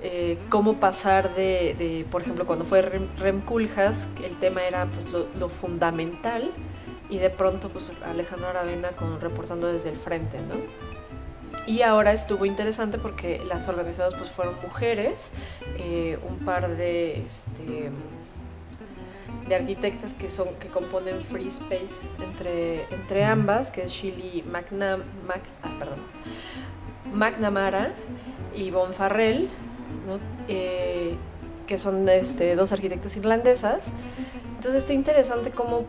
eh, 0.06 0.38
cómo 0.50 0.82
pasar 0.82 1.34
de, 1.34 2.06
por 2.12 2.22
ejemplo, 2.22 2.46
cuando 2.46 2.66
fue 2.66 2.82
Rem, 2.82 3.08
el 3.18 4.38
tema 4.38 4.64
era 4.64 4.86
pues, 4.86 5.26
lo, 5.40 5.48
fundamental 5.48 6.52
y 7.10 7.20
de 7.20 7.30
pronto 7.30 7.70
pues 7.70 7.90
Alejandro 8.06 8.50
Aravena 8.50 8.90
con 8.90 9.22
reportando 9.22 9.72
desde 9.72 9.92
el 9.92 9.96
frente, 9.96 10.40
¿no? 10.42 10.56
Y 11.68 11.84
ahora 11.84 12.12
estuvo 12.12 12.46
interesante 12.46 12.98
porque 12.98 13.42
las 13.48 13.70
organizadas 13.70 14.14
pues 14.16 14.30
fueron 14.30 14.56
mujeres, 14.62 15.32
eh, 15.78 16.20
un 16.28 16.40
par 16.40 16.76
de, 16.76 17.20
este, 17.20 17.90
de 19.48 19.56
arquitectas 19.56 20.12
que 20.14 20.30
son 20.30 20.50
que 20.56 20.68
componen 20.68 21.22
Free 21.22 21.48
Space 21.48 22.10
entre, 22.22 22.84
entre 22.94 23.24
ambas, 23.24 23.72
que 23.72 23.84
es 23.84 23.92
Shirley 23.92 24.44
McNam, 24.52 25.02
ah, 25.62 25.70
perdón, 25.80 26.00
McNamara 27.14 27.94
y 28.54 28.70
Bon 28.70 28.94
Farrell, 28.94 29.50
eh, 30.48 31.16
que 31.68 31.78
son 31.78 32.08
este, 32.10 32.56
dos 32.56 32.72
arquitectas 32.72 33.16
irlandesas. 33.18 33.88
Entonces 34.56 34.84
está 34.84 34.94
interesante 34.94 35.52
cómo 35.52 35.86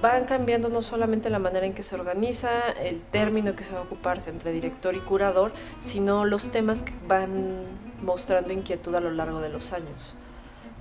van 0.00 0.24
cambiando 0.24 0.68
no 0.68 0.82
solamente 0.82 1.30
la 1.30 1.38
manera 1.38 1.66
en 1.66 1.72
que 1.72 1.82
se 1.82 1.94
organiza, 1.94 2.70
el 2.80 3.00
término 3.00 3.56
que 3.56 3.64
se 3.64 3.72
va 3.72 3.80
a 3.80 3.82
ocuparse 3.82 4.30
entre 4.30 4.52
director 4.52 4.94
y 4.94 4.98
curador, 4.98 5.52
sino 5.80 6.24
los 6.24 6.50
temas 6.50 6.82
que 6.82 6.92
van 7.08 7.64
mostrando 8.02 8.52
inquietud 8.52 8.94
a 8.94 9.00
lo 9.00 9.10
largo 9.10 9.40
de 9.40 9.48
los 9.48 9.72
años. 9.72 10.14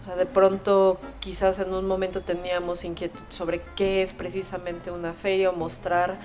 O 0.02 0.06
sea, 0.06 0.16
de 0.16 0.26
pronto 0.26 1.00
quizás 1.20 1.60
en 1.60 1.74
un 1.74 1.88
momento 1.88 2.22
teníamos 2.22 2.84
inquietud 2.84 3.24
sobre 3.30 3.62
qué 3.76 4.04
es 4.04 4.14
precisamente 4.14 4.92
una 4.92 5.14
feria 5.14 5.50
o 5.50 5.54
mostrar 5.54 6.20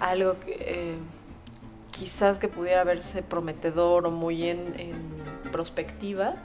algo 0.00 0.36
que, 0.40 0.56
eh, 0.58 0.94
quizás 2.00 2.38
que 2.38 2.48
pudiera 2.48 2.82
verse 2.82 3.22
prometedor 3.22 4.06
o 4.06 4.10
muy 4.10 4.48
en, 4.48 4.72
prospectiva. 5.52 6.36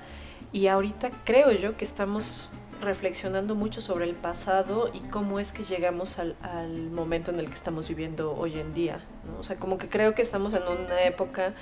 Y 0.52 0.68
ahorita 0.68 1.12
creo 1.24 1.54
yo 1.54 1.78
que 1.78 1.86
estamos 1.86 2.50
reflexionando 2.82 3.56
mucho 3.56 3.80
sobre 3.80 4.04
el 4.04 4.16
pasado 4.16 4.92
y 4.94 5.00
cómo 5.00 5.40
es 5.40 5.54
que 5.54 5.64
llegamos 5.64 6.20
al, 6.20 6.36
momento 6.92 7.32
en 7.32 7.40
el 7.40 7.46
que 7.46 7.54
estamos 7.54 7.88
viviendo 7.88 8.36
hoy 8.36 8.60
en 8.60 8.74
día. 8.74 9.00
O 9.40 9.46
sea, 9.46 9.56
como 9.56 9.78
que 9.78 9.88
creo 9.88 10.14
que 10.14 10.24
estamos 10.24 10.54
en 10.54 10.64
una 10.64 11.04
época 11.04 11.54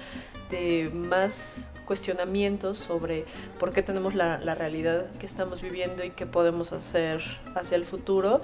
de 0.50 0.90
más 0.92 1.68
cuestionamientos 1.86 2.78
sobre 2.78 3.26
por 3.60 3.74
qué 3.74 3.84
tenemos 3.84 4.16
la, 4.16 4.40
la 4.40 4.56
realidad 4.56 5.06
que 5.20 5.26
estamos 5.26 5.62
viviendo 5.62 6.04
y 6.04 6.10
qué 6.12 6.26
podemos 6.26 6.74
hacer 6.74 7.22
hacia 7.56 7.76
el 7.76 7.86
futuro 7.86 8.42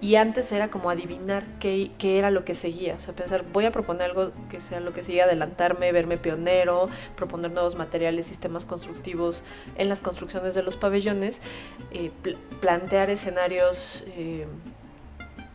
y 0.00 0.14
antes 0.14 0.50
era 0.52 0.70
como 0.70 0.88
adivinar 0.88 1.44
qué, 1.58 1.90
qué, 1.98 2.18
era 2.18 2.30
lo 2.30 2.44
que 2.44 2.54
seguía. 2.54 2.94
O 2.94 3.00
sea, 3.00 3.14
pensar, 3.14 3.44
voy 3.52 3.66
a 3.66 3.72
proponer 3.72 4.04
algo 4.04 4.32
que 4.48 4.60
sea 4.60 4.80
lo 4.80 4.94
que 4.94 5.02
sigue, 5.02 5.20
adelantarme, 5.20 5.92
verme 5.92 6.16
pionero, 6.16 6.88
proponer 7.16 7.50
nuevos 7.50 7.76
materiales, 7.76 8.26
sistemas 8.26 8.64
constructivos 8.64 9.42
en 9.76 9.90
las 9.90 10.00
construcciones 10.00 10.54
de 10.54 10.62
los 10.62 10.76
pabellones, 10.76 11.42
eh, 11.92 12.10
plantear 12.60 13.10
escenarios 13.10 14.04
eh, 14.16 14.46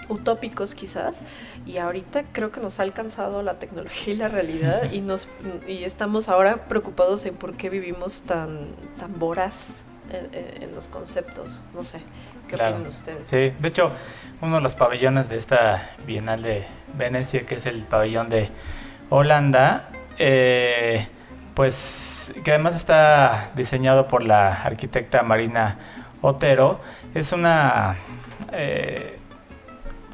utópicos 0.09 0.75
quizás. 0.75 1.19
Y 1.65 1.77
ahorita 1.77 2.23
creo 2.31 2.51
que 2.51 2.61
nos 2.61 2.79
ha 2.79 2.83
alcanzado 2.83 3.41
la 3.41 3.59
tecnología 3.59 4.13
y 4.13 4.17
la 4.17 4.27
realidad 4.27 4.91
y, 4.91 5.01
nos, 5.01 5.27
y 5.67 5.83
estamos 5.83 6.29
ahora 6.29 6.67
preocupados 6.67 7.25
en 7.25 7.35
por 7.35 7.55
qué 7.57 7.69
vivimos 7.69 8.21
tan, 8.21 8.67
tan 8.99 9.17
voraz 9.17 9.83
en, 10.11 10.63
en 10.63 10.75
los 10.75 10.87
conceptos. 10.87 11.61
No 11.73 11.83
sé. 11.83 11.99
¿Qué 12.47 12.55
opinan 12.55 12.85
ustedes? 12.85 13.29
Sí, 13.29 13.53
de 13.59 13.67
hecho, 13.67 13.91
uno 14.41 14.57
de 14.57 14.61
los 14.61 14.75
pabellones 14.75 15.29
de 15.29 15.37
esta 15.37 15.89
Bienal 16.05 16.43
de 16.43 16.63
Venecia, 16.95 17.45
que 17.45 17.55
es 17.55 17.65
el 17.65 17.81
pabellón 17.83 18.29
de 18.29 18.49
Holanda, 19.09 19.89
eh, 20.17 21.07
pues 21.55 22.33
que 22.43 22.51
además 22.51 22.75
está 22.75 23.51
diseñado 23.55 24.07
por 24.07 24.23
la 24.23 24.61
arquitecta 24.61 25.23
Marina 25.23 25.79
Otero, 26.21 26.79
es 27.13 27.31
una 27.31 27.95
eh, 28.51 29.14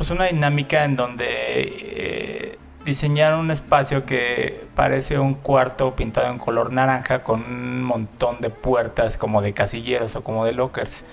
pues 0.01 0.09
una 0.09 0.25
dinámica 0.25 0.83
en 0.83 0.95
donde 0.95 1.27
eh, 1.29 2.57
diseñaron 2.83 3.39
un 3.39 3.51
espacio 3.51 4.03
que 4.03 4.65
parece 4.73 5.19
un 5.19 5.35
cuarto 5.35 5.95
pintado 5.95 6.31
en 6.31 6.39
color 6.39 6.73
naranja 6.73 7.21
con 7.21 7.43
un 7.43 7.83
montón 7.83 8.41
de 8.41 8.49
puertas 8.49 9.15
como 9.15 9.43
de 9.43 9.53
casilleros 9.53 10.15
o 10.15 10.23
como 10.23 10.43
de 10.43 10.53
lockers 10.53 11.05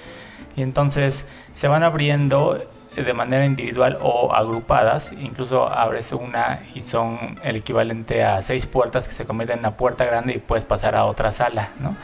y 0.56 0.62
entonces 0.62 1.26
se 1.52 1.68
van 1.68 1.82
abriendo 1.82 2.66
de 2.96 3.12
manera 3.12 3.44
individual 3.44 3.98
o 4.00 4.32
agrupadas, 4.32 5.12
incluso 5.12 5.68
abres 5.68 6.10
una 6.12 6.62
y 6.74 6.80
son 6.80 7.38
el 7.44 7.56
equivalente 7.56 8.24
a 8.24 8.40
seis 8.40 8.64
puertas 8.64 9.06
que 9.06 9.12
se 9.12 9.26
convierten 9.26 9.58
en 9.58 9.66
una 9.66 9.76
puerta 9.76 10.06
grande 10.06 10.32
y 10.32 10.38
puedes 10.38 10.64
pasar 10.64 10.94
a 10.94 11.04
otra 11.04 11.30
sala, 11.30 11.68
¿no? 11.78 11.94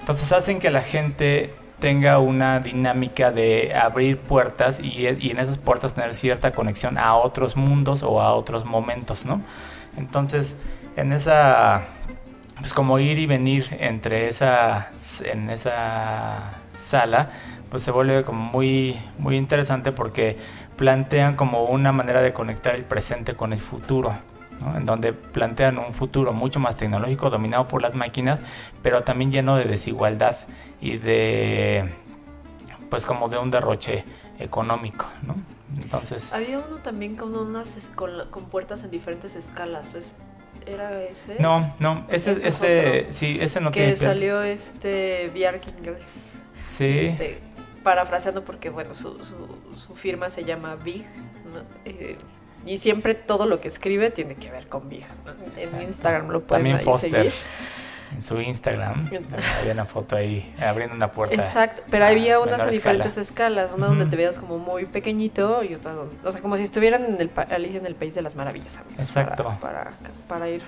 Entonces 0.00 0.32
hacen 0.32 0.58
que 0.58 0.72
la 0.72 0.82
gente 0.82 1.54
tenga 1.82 2.20
una 2.20 2.60
dinámica 2.60 3.32
de 3.32 3.74
abrir 3.74 4.16
puertas 4.16 4.78
y, 4.78 5.08
y, 5.08 5.30
en 5.30 5.40
esas 5.40 5.58
puertas 5.58 5.94
tener 5.94 6.14
cierta 6.14 6.52
conexión 6.52 6.96
a 6.96 7.16
otros 7.16 7.56
mundos 7.56 8.04
o 8.04 8.22
a 8.22 8.32
otros 8.34 8.64
momentos, 8.64 9.26
¿no? 9.26 9.42
Entonces, 9.96 10.56
en 10.94 11.12
esa, 11.12 11.82
pues 12.60 12.72
como 12.72 13.00
ir 13.00 13.18
y 13.18 13.26
venir 13.26 13.66
entre 13.80 14.28
esa, 14.28 14.90
en 15.24 15.50
esa 15.50 16.52
sala, 16.72 17.30
pues 17.68 17.82
se 17.82 17.90
vuelve 17.90 18.22
como 18.22 18.44
muy, 18.44 18.96
muy 19.18 19.36
interesante 19.36 19.90
porque 19.90 20.38
plantean 20.76 21.34
como 21.34 21.64
una 21.64 21.90
manera 21.90 22.22
de 22.22 22.32
conectar 22.32 22.76
el 22.76 22.84
presente 22.84 23.34
con 23.34 23.52
el 23.52 23.60
futuro. 23.60 24.14
En 24.76 24.86
donde 24.86 25.12
plantean 25.12 25.78
un 25.78 25.94
futuro 25.94 26.32
mucho 26.32 26.60
más 26.60 26.76
tecnológico, 26.76 27.30
dominado 27.30 27.68
por 27.68 27.82
las 27.82 27.94
máquinas, 27.94 28.40
pero 28.82 29.02
también 29.02 29.30
lleno 29.30 29.56
de 29.56 29.64
desigualdad 29.64 30.36
y 30.80 30.98
de, 30.98 31.88
pues 32.90 33.04
como 33.04 33.28
de 33.28 33.38
un 33.38 33.50
derroche 33.50 34.04
económico, 34.38 35.06
¿no? 35.26 35.36
Entonces... 35.80 36.32
Había 36.32 36.58
uno 36.58 36.76
también 36.78 37.16
con 37.16 37.34
unas 37.34 37.74
con, 37.94 38.44
puertas 38.50 38.84
en 38.84 38.90
diferentes 38.90 39.36
escalas. 39.36 40.16
¿Era 40.66 41.02
ese? 41.02 41.36
No, 41.40 41.74
no, 41.80 42.06
ese, 42.08 42.32
ese, 42.46 43.06
sí, 43.10 43.38
ese 43.40 43.60
no 43.60 43.70
que 43.70 43.96
salió 43.96 44.42
este 44.42 45.30
Bjarkingels. 45.34 46.42
Sí. 46.66 46.98
Este, 46.98 47.38
parafraseando 47.82 48.44
porque, 48.44 48.70
bueno, 48.70 48.94
su, 48.94 49.18
su, 49.24 49.94
firma 49.94 50.30
se 50.30 50.44
llama 50.44 50.76
Big, 50.76 51.04
eh, 51.84 52.16
y 52.64 52.78
siempre 52.78 53.14
todo 53.14 53.46
lo 53.46 53.60
que 53.60 53.68
escribe 53.68 54.10
tiene 54.10 54.34
que 54.34 54.50
ver 54.50 54.68
con 54.68 54.88
Big. 54.88 55.04
En 55.56 55.82
Instagram 55.82 56.28
lo 56.28 56.42
pueden 56.42 56.64
También 56.64 56.80
Foster, 56.80 57.32
En 58.14 58.22
su 58.22 58.40
Instagram 58.40 59.10
había 59.60 59.72
una 59.72 59.84
foto 59.84 60.16
ahí 60.16 60.54
abriendo 60.60 60.94
una 60.94 61.12
puerta. 61.12 61.34
Exacto, 61.34 61.82
pero 61.90 62.04
había 62.04 62.40
unas 62.40 62.62
a 62.62 62.66
diferentes 62.66 63.16
escalas, 63.16 63.72
una 63.72 63.86
donde 63.86 64.06
te 64.06 64.16
veas 64.16 64.38
como 64.38 64.58
muy 64.58 64.84
pequeñito 64.84 65.64
y 65.64 65.74
otra 65.74 65.92
donde, 65.92 66.16
o 66.24 66.32
sea, 66.32 66.40
como 66.40 66.56
si 66.56 66.62
estuvieran 66.62 67.04
en 67.04 67.20
el 67.20 67.30
Alicia 67.50 67.80
en 67.80 67.86
el 67.86 67.94
País 67.94 68.14
de 68.14 68.22
las 68.22 68.36
Maravillas, 68.36 68.80
Exacto. 68.98 69.44
Para, 69.44 69.58
para, 69.58 69.92
para 70.28 70.48
ir 70.48 70.62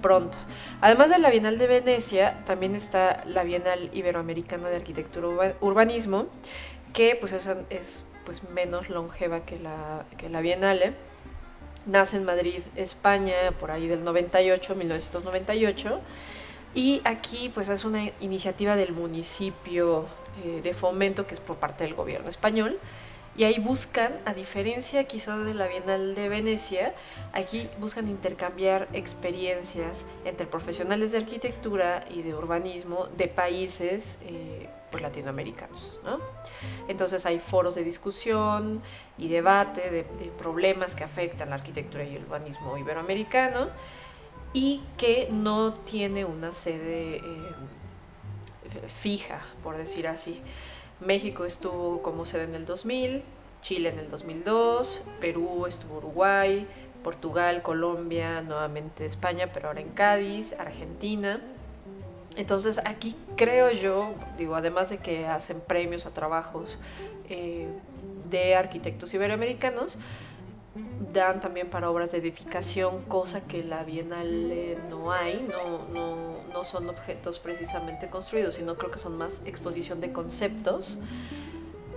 pronto. 0.00 0.38
Además 0.80 1.10
de 1.10 1.18
la 1.18 1.30
Bienal 1.30 1.58
de 1.58 1.66
Venecia, 1.66 2.38
también 2.44 2.74
está 2.74 3.22
la 3.26 3.44
Bienal 3.44 3.90
Iberoamericana 3.92 4.68
de 4.68 4.76
Arquitectura 4.76 5.54
Urbanismo, 5.60 6.26
que 6.92 7.16
pues 7.20 7.32
es, 7.32 7.48
es 7.68 8.06
pues 8.24 8.42
menos 8.50 8.88
longeva 8.88 9.40
que 9.40 9.58
la, 9.58 10.04
que 10.16 10.28
la 10.28 10.40
Bienale. 10.40 10.94
Nace 11.86 12.16
en 12.16 12.24
Madrid, 12.24 12.60
España, 12.76 13.34
por 13.58 13.70
ahí 13.70 13.86
del 13.86 14.04
98, 14.04 14.74
1998. 14.74 16.00
Y 16.74 17.00
aquí 17.04 17.50
pues 17.52 17.68
es 17.68 17.84
una 17.84 18.10
iniciativa 18.20 18.76
del 18.76 18.92
municipio 18.92 20.06
eh, 20.44 20.60
de 20.62 20.74
fomento 20.74 21.26
que 21.26 21.34
es 21.34 21.40
por 21.40 21.56
parte 21.56 21.84
del 21.84 21.94
gobierno 21.94 22.28
español 22.28 22.78
y 23.36 23.44
ahí 23.44 23.58
buscan, 23.58 24.12
a 24.24 24.34
diferencia 24.34 25.04
quizás 25.04 25.44
de 25.44 25.54
la 25.54 25.68
Bienal 25.68 26.14
de 26.14 26.28
Venecia, 26.28 26.94
aquí 27.32 27.68
buscan 27.78 28.08
intercambiar 28.08 28.88
experiencias 28.92 30.04
entre 30.24 30.46
profesionales 30.46 31.12
de 31.12 31.18
arquitectura 31.18 32.04
y 32.10 32.22
de 32.22 32.34
urbanismo 32.34 33.06
de 33.16 33.28
países 33.28 34.18
eh, 34.26 34.68
pues, 34.90 35.02
latinoamericanos. 35.02 35.98
¿no? 36.04 36.18
Entonces 36.88 37.26
hay 37.26 37.38
foros 37.38 37.74
de 37.74 37.84
discusión 37.84 38.80
y 39.18 39.28
debate 39.28 39.90
de, 39.90 40.04
problemas 40.38 40.94
que 40.94 41.04
afectan 41.04 41.50
la 41.50 41.56
arquitectura 41.56 42.04
y 42.04 42.16
el 42.16 42.24
urbanismo 42.24 42.76
iberoamericano 42.76 43.68
y 44.52 44.82
que 44.96 45.28
no 45.30 45.74
tiene 45.74 46.24
una 46.24 46.52
sede 46.52 47.16
eh, 47.16 47.22
fija, 48.88 49.40
por 49.62 49.76
decir 49.76 50.08
así. 50.08 50.40
México 51.00 51.44
estuvo 51.44 52.02
como 52.02 52.26
sede 52.26 52.44
en 52.44 52.54
el 52.54 52.66
2000, 52.66 53.22
Chile 53.62 53.90
en 53.90 53.98
el 53.98 54.10
2002, 54.10 55.02
Perú 55.20 55.66
estuvo 55.66 55.98
Uruguay, 55.98 56.66
Portugal, 57.02 57.62
Colombia, 57.62 58.42
nuevamente 58.42 59.06
España, 59.06 59.50
pero 59.52 59.68
ahora 59.68 59.80
en 59.80 59.90
Cádiz, 59.90 60.54
Argentina. 60.58 61.40
Entonces 62.40 62.80
aquí 62.86 63.14
creo 63.36 63.70
yo, 63.70 64.14
digo, 64.38 64.56
además 64.56 64.88
de 64.88 64.96
que 64.96 65.26
hacen 65.26 65.60
premios 65.60 66.06
a 66.06 66.10
trabajos 66.10 66.78
eh, 67.28 67.68
de 68.30 68.54
arquitectos 68.54 69.12
iberoamericanos, 69.12 69.98
dan 71.12 71.42
también 71.42 71.68
para 71.68 71.90
obras 71.90 72.12
de 72.12 72.18
edificación, 72.18 73.02
cosa 73.02 73.46
que 73.46 73.62
la 73.62 73.84
Bienal 73.84 74.78
no 74.88 75.12
hay, 75.12 75.46
no, 75.50 75.86
no, 75.92 76.38
no 76.50 76.64
son 76.64 76.88
objetos 76.88 77.38
precisamente 77.40 78.08
construidos, 78.08 78.54
sino 78.54 78.78
creo 78.78 78.90
que 78.90 78.98
son 78.98 79.18
más 79.18 79.42
exposición 79.44 80.00
de 80.00 80.10
conceptos. 80.10 80.98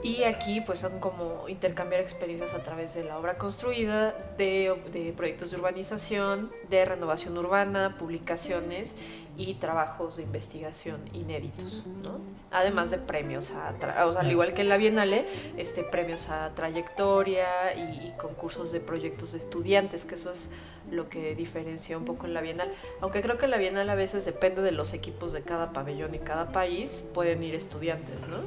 Y 0.01 0.23
aquí 0.23 0.59
pues 0.59 0.79
son 0.79 0.99
como 0.99 1.47
intercambiar 1.47 2.01
experiencias 2.01 2.53
a 2.53 2.61
través 2.61 2.93
de 2.93 3.05
la 3.05 3.17
obra 3.17 3.37
construida, 3.37 4.13
de, 4.37 4.75
de, 4.91 5.13
proyectos 5.13 5.51
de 5.51 5.55
urbanización, 5.55 6.51
de 6.69 6.83
renovación 6.83 7.37
urbana, 7.37 7.95
publicaciones 7.97 8.97
y 9.37 9.55
trabajos 9.55 10.17
de 10.17 10.23
investigación 10.23 11.01
inéditos, 11.13 11.83
¿no? 12.03 12.19
Además 12.51 12.91
de 12.91 12.99
premios 12.99 13.51
a, 13.51 13.73
o 14.05 14.11
sea, 14.11 14.21
al 14.21 14.31
igual 14.31 14.53
que 14.53 14.61
en 14.61 14.69
la 14.69 14.77
Bienale, 14.77 15.25
este, 15.57 15.83
premios 15.83 16.29
a 16.29 16.51
trayectoria 16.53 17.73
y, 17.75 18.07
y 18.07 18.13
concursos 18.17 18.71
de 18.71 18.79
proyectos 18.79 19.31
de 19.31 19.39
estudiantes, 19.39 20.05
que 20.05 20.15
eso 20.15 20.31
es 20.31 20.49
lo 20.91 21.09
que 21.09 21.33
diferencia 21.33 21.97
un 21.97 22.05
poco 22.05 22.27
en 22.27 22.33
la 22.33 22.41
Bienal. 22.41 22.71
Aunque 23.01 23.21
creo 23.21 23.37
que 23.37 23.45
en 23.45 23.51
la 23.51 23.57
Bienal 23.57 23.89
a 23.89 23.95
veces 23.95 24.25
depende 24.25 24.61
de 24.61 24.71
los 24.71 24.93
equipos 24.93 25.33
de 25.33 25.41
cada 25.41 25.73
pabellón 25.73 26.13
y 26.13 26.19
cada 26.19 26.51
país, 26.51 27.05
pueden 27.13 27.41
ir 27.41 27.55
estudiantes, 27.55 28.27
¿no? 28.27 28.37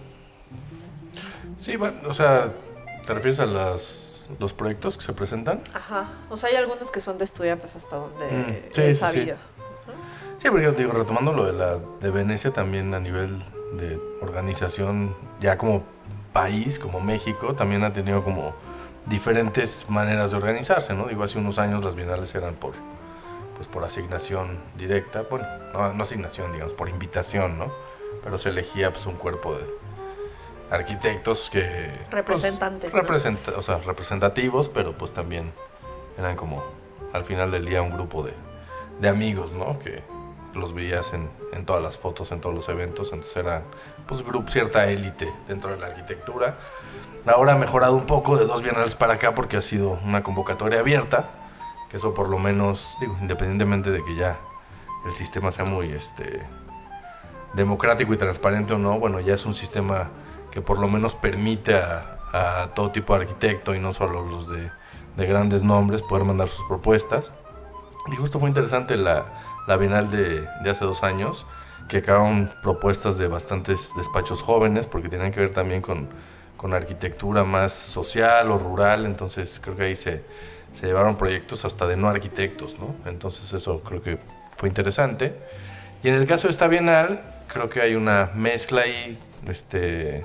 Sí, 1.59 1.77
bueno, 1.77 1.97
o 2.07 2.15
sea, 2.15 2.53
¿te 3.07 3.15
refieres 3.15 3.41
a 3.41 3.47
las, 3.47 4.31
los 4.39 4.53
proyectos 4.53 4.97
que 4.97 5.03
se 5.03 5.13
presentan? 5.13 5.63
Ajá, 5.75 6.09
o 6.31 6.37
sea, 6.37 6.51
hay 6.51 6.57
algunos 6.57 6.91
que 6.91 7.01
son 7.01 7.19
de 7.19 7.25
estudiantes 7.25 7.75
hasta 7.75 7.97
donde 7.97 8.27
Mm, 8.27 8.73
sí, 8.73 8.83
he 8.83 8.93
sí, 8.93 8.99
sabido. 8.99 9.37
Sí, 10.39 10.49
porque 10.51 10.65
yo 10.65 10.73
digo, 10.73 10.93
retomando 10.93 11.33
lo 11.33 11.45
de 11.45 11.53
la 11.53 11.79
de 12.01 12.11
Venecia 12.11 12.53
también 12.53 12.93
a 12.95 13.01
nivel 13.01 13.39
de 13.73 13.99
organización, 14.21 15.15
ya 15.41 15.57
como 15.59 15.85
país, 16.33 16.79
como 16.79 17.01
México, 17.01 17.55
también 17.55 17.83
ha 17.85 17.93
tenido 17.93 18.23
como 18.23 18.55
diferentes 19.07 19.89
maneras 19.89 20.31
de 20.33 20.37
organizarse, 20.37 20.93
¿no? 20.95 21.07
Digo, 21.07 21.23
hace 21.25 21.39
unos 21.39 21.59
años 21.59 21.85
las 21.85 21.95
bienales 21.95 22.35
eran 22.35 22.55
por 22.55 22.75
pues 23.57 23.69
por 23.69 23.83
asignación 23.85 24.59
directa, 24.77 25.23
bueno, 25.31 25.47
no, 25.73 25.93
no 25.95 26.03
asignación, 26.03 26.53
digamos, 26.53 26.75
por 26.75 26.91
invitación, 26.91 27.59
¿no? 27.59 27.73
Pero 28.23 28.37
se 28.37 28.51
elegía 28.51 28.93
pues 28.93 29.07
un 29.07 29.15
cuerpo 29.15 29.55
de 29.57 29.65
arquitectos 30.71 31.49
que 31.51 31.63
pues, 31.91 32.11
Representantes, 32.11 32.93
¿no? 32.93 33.01
representa- 33.01 33.57
o 33.57 33.63
sea, 33.63 33.79
representativos, 33.79 34.69
pero 34.69 34.93
pues 34.93 35.13
también 35.15 35.53
eran 36.19 36.37
como 36.37 36.63
al 37.15 37.25
final 37.25 37.51
del 37.51 37.65
día 37.65 37.81
un 37.81 37.93
grupo 37.93 38.23
de, 38.23 38.35
de 39.01 39.09
amigos, 39.09 39.55
¿no? 39.55 39.79
Que 39.79 40.03
los 40.57 40.75
veías 40.75 41.13
en, 41.13 41.31
en 41.53 41.65
todas 41.65 41.83
las 41.83 41.99
fotos, 41.99 42.33
en 42.33 42.41
todos 42.41 42.55
los 42.55 42.69
eventos, 42.69 43.13
entonces 43.13 43.37
era 43.37 43.63
pues 44.07 44.23
grupo, 44.23 44.51
cierta 44.51 44.87
élite 44.87 45.33
dentro 45.49 45.71
de 45.71 45.79
la 45.79 45.87
arquitectura. 45.87 46.57
Ahora 47.27 47.55
ha 47.55 47.59
mejorado 47.59 47.95
un 47.95 48.07
poco 48.07 48.37
de 48.37 48.47
dos 48.47 48.63
bienales 48.63 48.95
para 48.95 49.15
acá 49.15 49.35
porque 49.35 49.57
ha 49.57 49.63
sido 49.63 49.99
una 50.05 50.23
convocatoria 50.23 50.81
abierta, 50.81 51.29
que 51.91 51.97
eso 51.97 52.15
por 52.15 52.29
lo 52.29 52.39
menos, 52.39 52.97
digo, 53.01 53.17
independientemente 53.21 53.91
de 53.91 54.05
que 54.05 54.15
ya 54.17 54.39
el 55.07 55.13
sistema 55.13 55.53
sea 55.53 55.65
muy 55.65 55.91
este 55.91 56.47
democrático 57.55 58.13
y 58.13 58.17
transparente 58.17 58.75
o 58.75 58.79
no, 58.79 58.99
bueno, 58.99 59.21
ya 59.21 59.35
es 59.35 59.47
un 59.47 59.55
sistema 59.55 60.11
que 60.51 60.61
por 60.61 60.79
lo 60.79 60.89
menos 60.89 61.15
permite 61.15 61.75
a, 61.75 62.19
a 62.33 62.69
todo 62.75 62.91
tipo 62.91 63.15
de 63.15 63.23
arquitecto 63.23 63.75
y 63.75 63.81
no 63.81 63.93
solo 63.93 64.25
los 64.25 64.49
de, 64.49 64.71
de 65.17 65.27
grandes 65.27 65.63
nombres 65.63 66.03
poder 66.03 66.25
mandar 66.25 66.49
sus 66.49 66.65
propuestas. 66.67 67.33
Y 68.13 68.17
justo 68.17 68.39
fue 68.39 68.49
interesante 68.49 68.97
la, 68.97 69.27
la 69.67 69.77
Bienal 69.77 70.11
de, 70.11 70.47
de 70.63 70.71
hace 70.71 70.85
dos 70.85 71.03
años, 71.03 71.47
que 71.89 71.99
acabaron 71.99 72.51
propuestas 72.63 73.19
de 73.19 73.29
bastantes 73.29 73.91
despachos 73.97 74.43
jóvenes, 74.43 74.87
porque 74.87 75.09
tenían 75.09 75.33
que 75.33 75.41
ver 75.41 75.53
también 75.53 75.81
con, 75.81 76.09
con 76.57 76.75
arquitectura 76.75 77.45
más 77.45 77.73
social 77.73 78.51
o 78.51 78.59
rural, 78.59 79.07
entonces 79.07 79.61
creo 79.63 79.77
que 79.77 79.85
ahí 79.85 79.97
se, 79.97 80.23
se 80.73 80.87
llevaron 80.87 81.17
proyectos 81.17 81.65
hasta 81.65 81.87
de 81.87 81.97
no 81.97 82.09
arquitectos, 82.09 82.79
¿no? 82.79 82.95
Entonces 83.09 83.53
eso 83.53 83.81
creo 83.81 84.03
que 84.03 84.19
fue 84.57 84.69
interesante. 84.69 85.35
Y 86.03 86.09
en 86.09 86.15
el 86.15 86.27
caso 86.27 86.49
de 86.49 86.53
esta 86.53 86.67
Bienal, 86.67 87.23
creo 87.47 87.69
que 87.69 87.81
hay 87.81 87.95
una 87.95 88.31
mezcla 88.35 88.83
ahí, 88.83 89.19
este, 89.49 90.25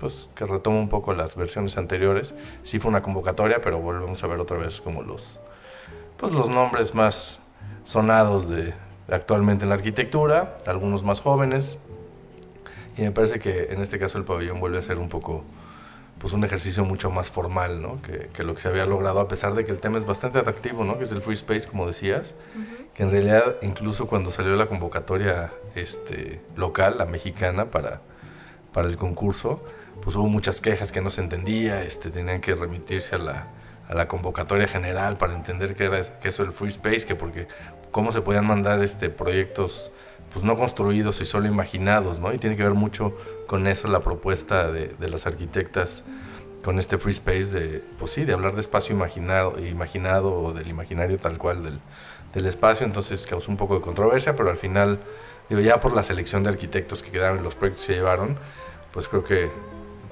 pues 0.00 0.28
que 0.34 0.46
retoma 0.46 0.78
un 0.78 0.88
poco 0.88 1.12
las 1.12 1.36
versiones 1.36 1.76
anteriores. 1.76 2.34
Sí 2.62 2.78
fue 2.78 2.90
una 2.90 3.02
convocatoria, 3.02 3.60
pero 3.62 3.78
volvemos 3.78 4.22
a 4.24 4.26
ver 4.26 4.40
otra 4.40 4.58
vez 4.58 4.80
como 4.80 5.02
los, 5.02 5.38
pues 6.16 6.32
los 6.32 6.48
nombres 6.48 6.94
más 6.94 7.38
sonados 7.84 8.48
de, 8.48 8.74
actualmente 9.08 9.64
en 9.64 9.70
la 9.70 9.76
arquitectura, 9.76 10.56
algunos 10.66 11.02
más 11.02 11.20
jóvenes. 11.20 11.78
Y 12.96 13.02
me 13.02 13.10
parece 13.10 13.38
que 13.38 13.72
en 13.72 13.80
este 13.80 13.98
caso 13.98 14.18
el 14.18 14.24
pabellón 14.24 14.60
vuelve 14.60 14.78
a 14.78 14.82
ser 14.82 14.98
un 14.98 15.08
poco 15.08 15.44
pues 16.18 16.32
un 16.32 16.44
ejercicio 16.44 16.84
mucho 16.84 17.10
más 17.10 17.30
formal, 17.30 17.82
¿no? 17.82 18.00
Que, 18.00 18.30
que 18.32 18.44
lo 18.44 18.54
que 18.54 18.62
se 18.62 18.68
había 18.68 18.86
logrado, 18.86 19.20
a 19.20 19.28
pesar 19.28 19.54
de 19.54 19.66
que 19.66 19.72
el 19.72 19.78
tema 19.78 19.98
es 19.98 20.06
bastante 20.06 20.38
atractivo, 20.38 20.84
¿no? 20.84 20.96
Que 20.96 21.04
es 21.04 21.12
el 21.12 21.20
free 21.20 21.34
space, 21.34 21.68
como 21.68 21.86
decías, 21.86 22.34
que 22.94 23.02
en 23.02 23.10
realidad 23.10 23.56
incluso 23.62 24.06
cuando 24.06 24.30
salió 24.30 24.54
la 24.56 24.66
convocatoria 24.66 25.52
este, 25.74 26.40
local, 26.56 26.96
la 26.98 27.04
mexicana, 27.04 27.66
para, 27.66 28.00
para 28.72 28.88
el 28.88 28.96
concurso, 28.96 29.62
pues 30.02 30.16
hubo 30.16 30.28
muchas 30.28 30.60
quejas 30.60 30.92
que 30.92 31.00
no 31.00 31.10
se 31.10 31.20
entendía, 31.20 31.82
este, 31.82 32.10
tenían 32.10 32.40
que 32.40 32.54
remitirse 32.54 33.16
a 33.16 33.18
la, 33.18 33.48
a 33.88 33.94
la 33.94 34.08
convocatoria 34.08 34.66
general 34.66 35.16
para 35.16 35.34
entender 35.34 35.74
qué 35.74 35.84
era 35.84 36.02
que 36.20 36.28
eso 36.28 36.42
el 36.42 36.52
free 36.52 36.70
space, 36.70 37.06
que 37.06 37.14
porque 37.14 37.48
cómo 37.94 38.10
se 38.10 38.22
podían 38.22 38.44
mandar 38.44 38.82
este, 38.82 39.08
proyectos 39.08 39.92
pues 40.32 40.44
no 40.44 40.56
construidos 40.56 41.20
y 41.20 41.24
solo 41.24 41.46
imaginados, 41.46 42.18
¿no? 42.18 42.32
Y 42.32 42.38
tiene 42.38 42.56
que 42.56 42.64
ver 42.64 42.74
mucho 42.74 43.16
con 43.46 43.68
eso 43.68 43.86
la 43.86 44.00
propuesta 44.00 44.72
de, 44.72 44.88
de 44.88 45.08
las 45.08 45.28
arquitectas 45.28 46.02
con 46.64 46.80
este 46.80 46.98
free 46.98 47.12
space 47.12 47.44
de, 47.52 47.84
pues 47.96 48.10
sí, 48.10 48.24
de 48.24 48.32
hablar 48.32 48.54
de 48.54 48.62
espacio 48.62 48.96
imaginado, 48.96 49.64
imaginado 49.64 50.34
o 50.34 50.52
del 50.52 50.66
imaginario 50.66 51.18
tal 51.18 51.38
cual 51.38 51.62
del, 51.62 51.78
del 52.32 52.46
espacio, 52.46 52.84
entonces 52.84 53.28
causó 53.28 53.52
un 53.52 53.56
poco 53.56 53.76
de 53.76 53.80
controversia, 53.80 54.34
pero 54.34 54.50
al 54.50 54.56
final, 54.56 54.98
digo, 55.48 55.60
ya 55.60 55.78
por 55.78 55.94
la 55.94 56.02
selección 56.02 56.42
de 56.42 56.48
arquitectos 56.48 57.00
que 57.00 57.12
quedaron 57.12 57.38
y 57.38 57.42
los 57.42 57.54
proyectos 57.54 57.86
que 57.86 57.92
se 57.92 57.98
llevaron, 57.98 58.36
pues 58.92 59.06
creo 59.06 59.22
que 59.22 59.50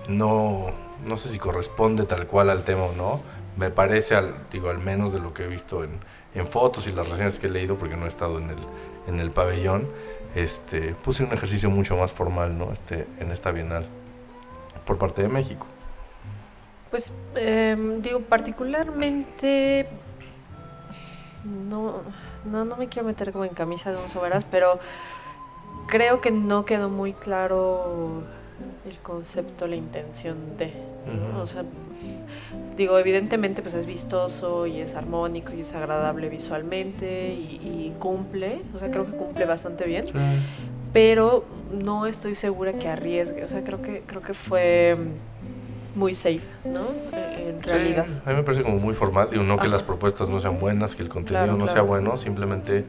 no, 0.07 0.67
no 1.05 1.19
sé 1.19 1.31
si 1.31 1.39
corresponde 1.41 2.05
tal 2.05 2.29
cual 2.29 2.49
al 2.49 2.63
tema 2.63 2.85
o 2.85 2.95
no, 2.95 3.21
me 3.57 3.71
parece, 3.71 4.15
al, 4.15 4.35
digo, 4.51 4.71
al 4.71 4.79
menos 4.79 5.13
de 5.13 5.21
lo 5.21 5.33
que 5.33 5.45
he 5.45 5.49
visto 5.49 5.85
en, 5.85 6.01
en 6.35 6.47
fotos 6.47 6.87
y 6.87 6.93
las 6.93 7.09
reseñas 7.09 7.39
que 7.39 7.47
he 7.47 7.51
leído, 7.51 7.77
porque 7.77 7.97
no 7.97 8.07
he 8.07 8.09
estado 8.09 8.39
en 8.39 8.51
el, 8.51 8.57
en 9.07 9.21
el 9.21 9.31
pabellón, 9.31 9.89
este, 10.35 10.95
puse 10.95 11.25
un 11.25 11.33
ejercicio 11.33 11.71
mucho 11.71 11.97
más 11.97 12.13
formal, 12.13 12.57
¿no? 12.57 12.73
Este, 12.73 13.07
en 13.19 13.31
esta 13.31 13.51
bienal, 13.51 13.87
por 14.87 14.99
parte 14.99 15.23
de 15.23 15.29
México. 15.29 15.67
Pues 16.91 17.13
em, 17.35 18.03
digo, 18.03 18.21
particularmente 18.21 19.89
no, 21.45 22.03
no, 22.45 22.65
no 22.65 22.77
me 22.77 22.89
quiero 22.89 23.09
meter 23.09 23.33
como 23.33 23.45
en 23.45 23.55
camisa 23.55 23.91
de 23.91 23.97
once 23.97 24.19
varas, 24.19 24.45
pero 24.51 24.79
creo 25.87 26.21
que 26.21 26.31
no 26.31 26.65
quedó 26.65 26.89
muy 26.89 27.13
claro 27.13 28.23
el 28.89 28.97
concepto, 29.03 29.67
la 29.67 29.77
intención 29.77 30.37
de. 30.59 30.73
O 31.41 31.47
sea, 31.47 31.65
digo, 32.77 32.99
evidentemente 32.99 33.61
pues 33.63 33.75
es 33.75 33.87
vistoso 33.87 34.67
y 34.67 34.81
es 34.81 34.95
armónico 34.95 35.53
y 35.55 35.61
es 35.61 35.75
agradable 35.75 36.29
visualmente 36.29 37.35
y, 37.35 37.61
y 37.65 37.95
cumple, 37.99 38.63
o 38.75 38.79
sea, 38.79 38.91
creo 38.91 39.05
que 39.07 39.13
cumple 39.17 39.45
bastante 39.47 39.85
bien 39.87 40.05
pero 40.93 41.45
no 41.73 42.05
estoy 42.07 42.35
segura 42.35 42.75
que 42.75 42.87
arriesgue. 42.87 43.43
O 43.45 43.49
sea, 43.49 43.65
creo 43.65 43.81
que 43.81 44.03
creo 44.07 44.21
que 44.21 44.35
fue 44.35 44.95
muy 45.95 46.15
safe, 46.15 46.41
¿no? 46.67 46.81
En 47.17 47.49
en 47.57 47.63
Sí, 47.63 47.71
realidad. 47.71 48.07
a 48.27 48.31
mí 48.31 48.37
me 48.37 48.43
parece 48.43 48.63
como 48.63 48.79
muy 48.79 48.95
formal, 48.95 49.29
digo, 49.31 49.43
no 49.43 49.57
que 49.57 49.63
Ajá. 49.63 49.71
las 49.71 49.83
propuestas 49.83 50.29
no 50.29 50.39
sean 50.41 50.59
buenas, 50.61 50.95
que 50.95 51.03
el 51.03 51.09
contenido 51.09 51.45
Claro, 51.47 51.59
no 51.59 51.67
sea 51.67 51.81
bueno, 51.83 52.17
simplemente 52.19 52.85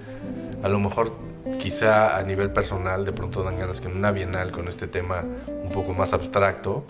a 0.64 0.68
lo 0.70 0.80
mejor 0.80 1.14
quizá 1.60 2.17
a 2.17 2.23
nivel 2.23 2.51
personal 2.51 3.06
de 3.06 3.12
pronto 3.12 3.43
dan 3.43 3.58
ganas 3.58 3.82
que 3.82 3.88
en 3.88 3.97
una 3.97 4.12
bienal 4.12 4.51
con 4.51 4.67
este 4.67 4.88
tema 4.88 5.23
un 5.63 5.71
poco 5.71 5.93
más 5.93 6.13
abstracto 6.13 6.86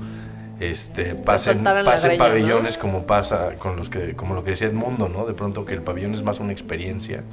este 0.60 1.16
pasen, 1.16 1.64
pasen 1.64 2.18
pabellones 2.18 2.78
como 2.78 3.06
pasa 3.06 3.56
con 3.56 3.76
los 3.76 3.90
que 3.90 4.16
como 4.16 4.36
lo 4.36 4.44
que 4.44 4.52
decía 4.52 4.68
Edmundo, 4.68 5.10
¿no? 5.10 5.26
De 5.26 5.34
pronto 5.34 5.66
que 5.66 5.74
el 5.74 5.82
pabellón 5.82 6.14
es 6.14 6.24
más 6.24 6.40
una 6.40 6.52
experiencia 6.52 7.24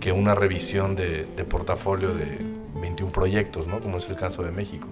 que 0.00 0.12
una 0.12 0.34
revisión 0.34 0.96
de, 0.96 1.24
de 1.24 1.44
portafolio 1.44 2.14
de 2.14 2.38
21 2.80 3.12
proyectos, 3.12 3.66
¿no? 3.66 3.80
Como 3.80 3.98
es 3.98 4.08
el 4.08 4.16
caso 4.16 4.42
de 4.42 4.50
México. 4.50 4.88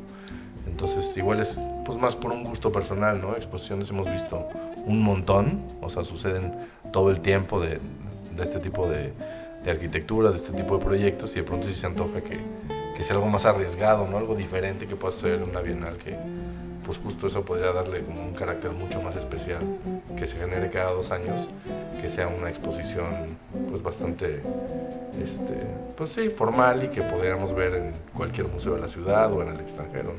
Entonces, 0.66 1.16
igual 1.16 1.40
es 1.40 1.60
pues 1.84 1.98
más 1.98 2.16
por 2.16 2.32
un 2.32 2.44
gusto 2.44 2.72
personal, 2.72 3.20
¿no? 3.20 3.36
Exposiciones 3.36 3.90
hemos 3.90 4.10
visto 4.10 4.48
un 4.84 5.02
montón, 5.02 5.62
o 5.80 5.88
sea, 5.88 6.04
suceden 6.04 6.54
todo 6.92 7.10
el 7.10 7.20
tiempo 7.20 7.60
de, 7.60 7.80
de 8.36 8.42
este 8.42 8.58
tipo 8.58 8.88
de, 8.88 9.12
de, 9.66 9.72
arquitectura, 9.72 10.30
de 10.30 10.36
este 10.36 10.52
tipo 10.52 10.78
de 10.78 10.84
proyectos, 10.84 11.32
y 11.32 11.40
de 11.40 11.42
pronto 11.42 11.66
sí 11.66 11.74
se 11.74 11.86
antoja 11.86 12.20
que, 12.20 12.38
que 12.96 13.04
sea 13.04 13.16
algo 13.16 13.28
más 13.28 13.44
arriesgado, 13.44 14.08
¿no? 14.08 14.16
Algo 14.16 14.34
diferente 14.34 14.86
que 14.86 14.96
pueda 14.96 15.12
ser 15.12 15.42
una 15.42 15.60
bienal 15.60 15.96
que, 15.96 16.16
pues 16.84 16.98
justo 16.98 17.26
eso 17.26 17.44
podría 17.44 17.72
darle 17.72 18.00
un 18.00 18.32
carácter 18.34 18.70
mucho 18.70 19.02
más 19.02 19.16
especial, 19.16 19.60
que 20.16 20.24
se 20.24 20.36
genere 20.36 20.70
cada 20.70 20.92
dos 20.92 21.10
años, 21.10 21.48
que 22.00 22.08
sea 22.08 22.28
una 22.28 22.48
exposición 22.48 23.36
pues 23.68 23.82
bastante, 23.82 24.40
este, 25.22 25.54
pues 25.96 26.10
sí, 26.10 26.28
formal 26.30 26.84
y 26.84 26.88
que 26.88 27.02
pudiéramos 27.02 27.52
ver 27.52 27.74
en 27.74 27.92
cualquier 28.16 28.46
museo 28.46 28.74
de 28.74 28.80
la 28.80 28.88
ciudad 28.88 29.32
o 29.32 29.42
en 29.42 29.48
el 29.48 29.60
extranjero. 29.60 30.12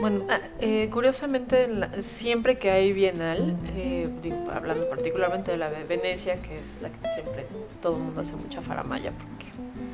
Bueno, 0.00 0.24
ah, 0.28 0.40
eh, 0.60 0.88
curiosamente, 0.90 1.68
siempre 2.02 2.58
que 2.58 2.70
hay 2.70 2.92
bienal, 2.92 3.56
eh, 3.76 4.08
hablando 4.52 4.88
particularmente 4.88 5.50
de 5.52 5.58
la 5.58 5.68
Venecia, 5.68 6.40
que 6.40 6.58
es 6.58 6.82
la 6.82 6.90
que 6.90 6.98
siempre 7.14 7.46
todo 7.82 7.96
el 7.96 8.02
mundo 8.02 8.20
hace 8.20 8.34
mucha 8.36 8.60
faramaya, 8.60 9.12
porque 9.12 9.46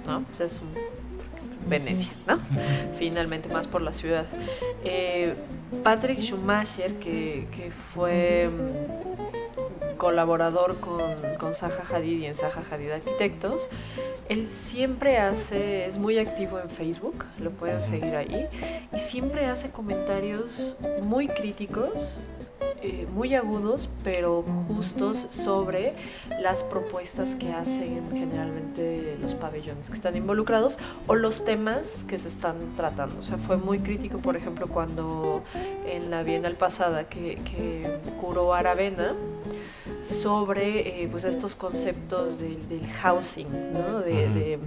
¿no? 0.07 0.23
Pues 0.25 0.41
es 0.41 0.61
un 0.61 1.69
Venecia, 1.69 2.13
¿no? 2.27 2.39
Finalmente 2.95 3.49
más 3.49 3.67
por 3.67 3.83
la 3.83 3.93
ciudad. 3.93 4.27
Eh, 4.85 5.35
Patrick 5.83 6.21
Schumacher, 6.21 6.95
que, 6.95 7.49
que 7.51 7.71
fue 7.71 8.49
mm, 8.49 9.97
colaborador 9.97 10.79
con, 10.79 11.01
con 11.39 11.55
Zaha 11.55 11.83
Hadid 11.93 12.21
y 12.21 12.27
en 12.27 12.35
Zaha 12.35 12.63
Hadid 12.71 12.91
Arquitectos, 12.91 13.69
él 14.29 14.49
siempre 14.49 15.19
hace, 15.19 15.87
es 15.87 15.99
muy 15.99 16.19
activo 16.19 16.59
en 16.59 16.69
Facebook, 16.69 17.25
lo 17.39 17.51
pueden 17.51 17.81
seguir 17.81 18.17
ahí, 18.17 18.47
y 18.95 18.99
siempre 18.99 19.47
hace 19.47 19.71
comentarios 19.71 20.77
muy 21.03 21.29
críticos 21.29 22.21
eh, 22.83 23.07
muy 23.13 23.35
agudos, 23.35 23.89
pero 24.05 24.43
justos 24.69 25.27
sobre 25.31 25.95
las 26.41 26.63
propuestas 26.63 27.35
que 27.35 27.51
hacen 27.51 28.09
generalmente 28.13 29.17
los 29.21 29.35
pabellones 29.35 29.89
que 29.89 29.97
están 29.97 30.17
involucrados 30.17 30.79
o 31.07 31.15
los 31.15 31.45
temas 31.45 32.05
que 32.05 32.19
se 32.19 32.29
están 32.29 32.77
tratando. 32.77 33.19
O 33.19 33.23
sea, 33.23 33.39
fue 33.39 33.57
muy 33.57 33.79
crítico, 33.79 34.19
por 34.19 34.37
ejemplo, 34.37 34.69
cuando 34.69 35.43
en 35.87 36.11
la 36.11 36.23
Bienal 36.23 36.55
pasada 36.55 37.09
que, 37.09 37.37
que 37.37 37.99
curó 38.21 38.55
Aravena 38.55 39.15
sobre 40.07 41.03
eh, 41.03 41.09
pues 41.11 41.25
estos 41.25 41.55
conceptos 41.55 42.39
del, 42.39 42.87
housing, 43.03 43.49
¿no? 43.73 44.01
de 44.01 44.59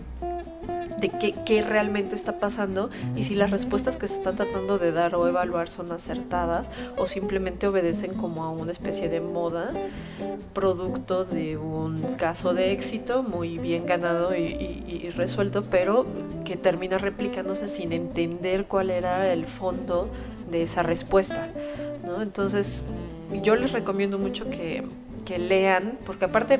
de 1.00 1.10
qué, 1.10 1.62
realmente 1.62 2.16
está 2.16 2.40
pasando 2.40 2.90
y 3.16 3.24
si 3.24 3.36
las 3.36 3.52
respuestas 3.52 3.98
que 3.98 4.08
se 4.08 4.16
están 4.16 4.36
tratando 4.36 4.78
de 4.78 4.92
dar 4.92 5.16
o 5.16 5.28
evaluar 5.28 5.70
son 5.70 5.92
acertadas 5.92 6.70
o 6.98 7.08
simplemente 7.08 7.68
obedecen 7.68 8.14
como 8.14 8.44
a 8.44 8.50
una 8.50 8.72
especie 8.72 9.10
de 9.10 9.22
moda 9.22 9.72
producto 10.54 11.26
de 11.26 11.58
un 11.58 12.02
caso 12.18 12.54
de 12.54 12.72
éxito 12.72 13.24
muy 13.24 13.58
bien 13.58 13.86
ganado 13.86 14.36
y, 14.36 15.10
resuelto, 15.16 15.64
pero 15.64 16.06
que 16.46 16.56
termina 16.56 16.98
replicándose 16.98 17.68
sin 17.68 17.94
entender 17.94 18.66
cuál 18.66 18.90
era 18.92 19.32
el 19.34 19.46
fondo 19.46 20.08
de 20.52 20.62
esa 20.62 20.84
respuesta. 20.84 21.50
Entonces, 22.22 22.84
yo 23.42 23.56
les 23.56 23.72
recomiendo 23.72 24.20
mucho 24.20 24.50
que 24.50 24.84
que 25.30 25.38
lean, 25.38 26.00
porque 26.08 26.26
aparte, 26.26 26.58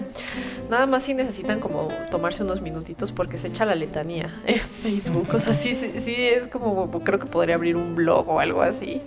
nada 0.70 0.86
más 0.86 1.02
si 1.02 1.16
necesitan 1.16 1.60
como 1.60 1.88
tomarse 2.12 2.44
unos 2.44 2.62
minutitos 2.62 3.12
porque 3.12 3.36
se 3.36 3.48
echa 3.48 3.66
la 3.66 3.74
letanía 3.74 4.32
en 4.46 4.60
Facebook. 4.60 5.28
O 5.34 5.40
sea, 5.40 5.56
sí, 5.56 5.74
sí, 5.74 6.14
es 6.16 6.48
como, 6.48 6.92
creo 7.04 7.18
que 7.18 7.26
podría 7.26 7.56
abrir 7.56 7.76
un 7.76 7.96
blog 7.96 8.30
o 8.30 8.40
algo 8.40 8.62
así. 8.62 9.02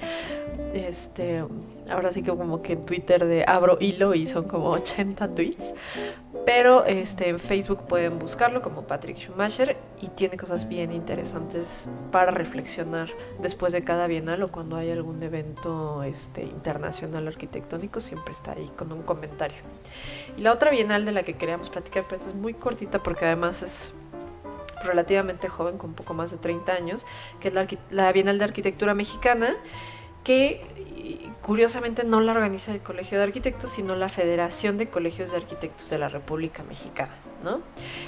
Este, 0.74 1.44
ahora 1.88 2.12
sí 2.12 2.22
que 2.22 2.30
como 2.30 2.60
que 2.60 2.72
en 2.72 2.84
Twitter 2.84 3.24
de 3.24 3.44
abro 3.46 3.78
hilo 3.80 4.14
y 4.14 4.26
son 4.26 4.48
como 4.48 4.70
80 4.70 5.28
tweets. 5.28 5.74
Pero 6.44 6.84
este, 6.86 7.28
en 7.28 7.38
Facebook 7.38 7.86
pueden 7.86 8.18
buscarlo 8.18 8.62
como 8.62 8.82
Patrick 8.82 9.16
Schumacher 9.16 9.76
y 10.00 10.08
tiene 10.08 10.36
cosas 10.36 10.68
bien 10.68 10.90
interesantes 10.90 11.86
para 12.10 12.32
reflexionar 12.32 13.10
después 13.40 13.72
de 13.72 13.84
cada 13.84 14.08
bienal 14.08 14.42
o 14.42 14.50
cuando 14.50 14.76
hay 14.76 14.90
algún 14.90 15.22
evento 15.22 16.02
este, 16.02 16.42
internacional 16.42 17.28
arquitectónico, 17.28 18.00
siempre 18.00 18.32
está 18.32 18.52
ahí 18.52 18.68
con 18.76 18.90
un 18.90 19.02
comentario. 19.02 19.58
Y 20.36 20.40
la 20.40 20.52
otra 20.52 20.72
bienal 20.72 21.04
de 21.04 21.12
la 21.12 21.22
que 21.22 21.34
queríamos 21.34 21.70
platicar, 21.70 22.06
pues 22.08 22.26
es 22.26 22.34
muy 22.34 22.54
cortita 22.54 23.00
porque 23.00 23.26
además 23.26 23.62
es 23.62 23.92
relativamente 24.82 25.48
joven, 25.48 25.78
con 25.78 25.94
poco 25.94 26.12
más 26.12 26.32
de 26.32 26.38
30 26.38 26.72
años, 26.72 27.06
que 27.38 27.48
es 27.48 27.54
la, 27.54 27.68
la 27.90 28.10
Bienal 28.10 28.38
de 28.38 28.44
Arquitectura 28.44 28.94
Mexicana 28.94 29.54
que 30.24 30.64
curiosamente 31.40 32.04
no 32.04 32.20
la 32.20 32.32
organiza 32.32 32.72
el 32.72 32.80
Colegio 32.80 33.18
de 33.18 33.24
Arquitectos, 33.24 33.72
sino 33.72 33.96
la 33.96 34.08
Federación 34.08 34.78
de 34.78 34.88
Colegios 34.88 35.30
de 35.30 35.36
Arquitectos 35.38 35.90
de 35.90 35.98
la 35.98 36.08
República 36.08 36.62
Mexicana. 36.62 37.12
¿no? 37.42 37.60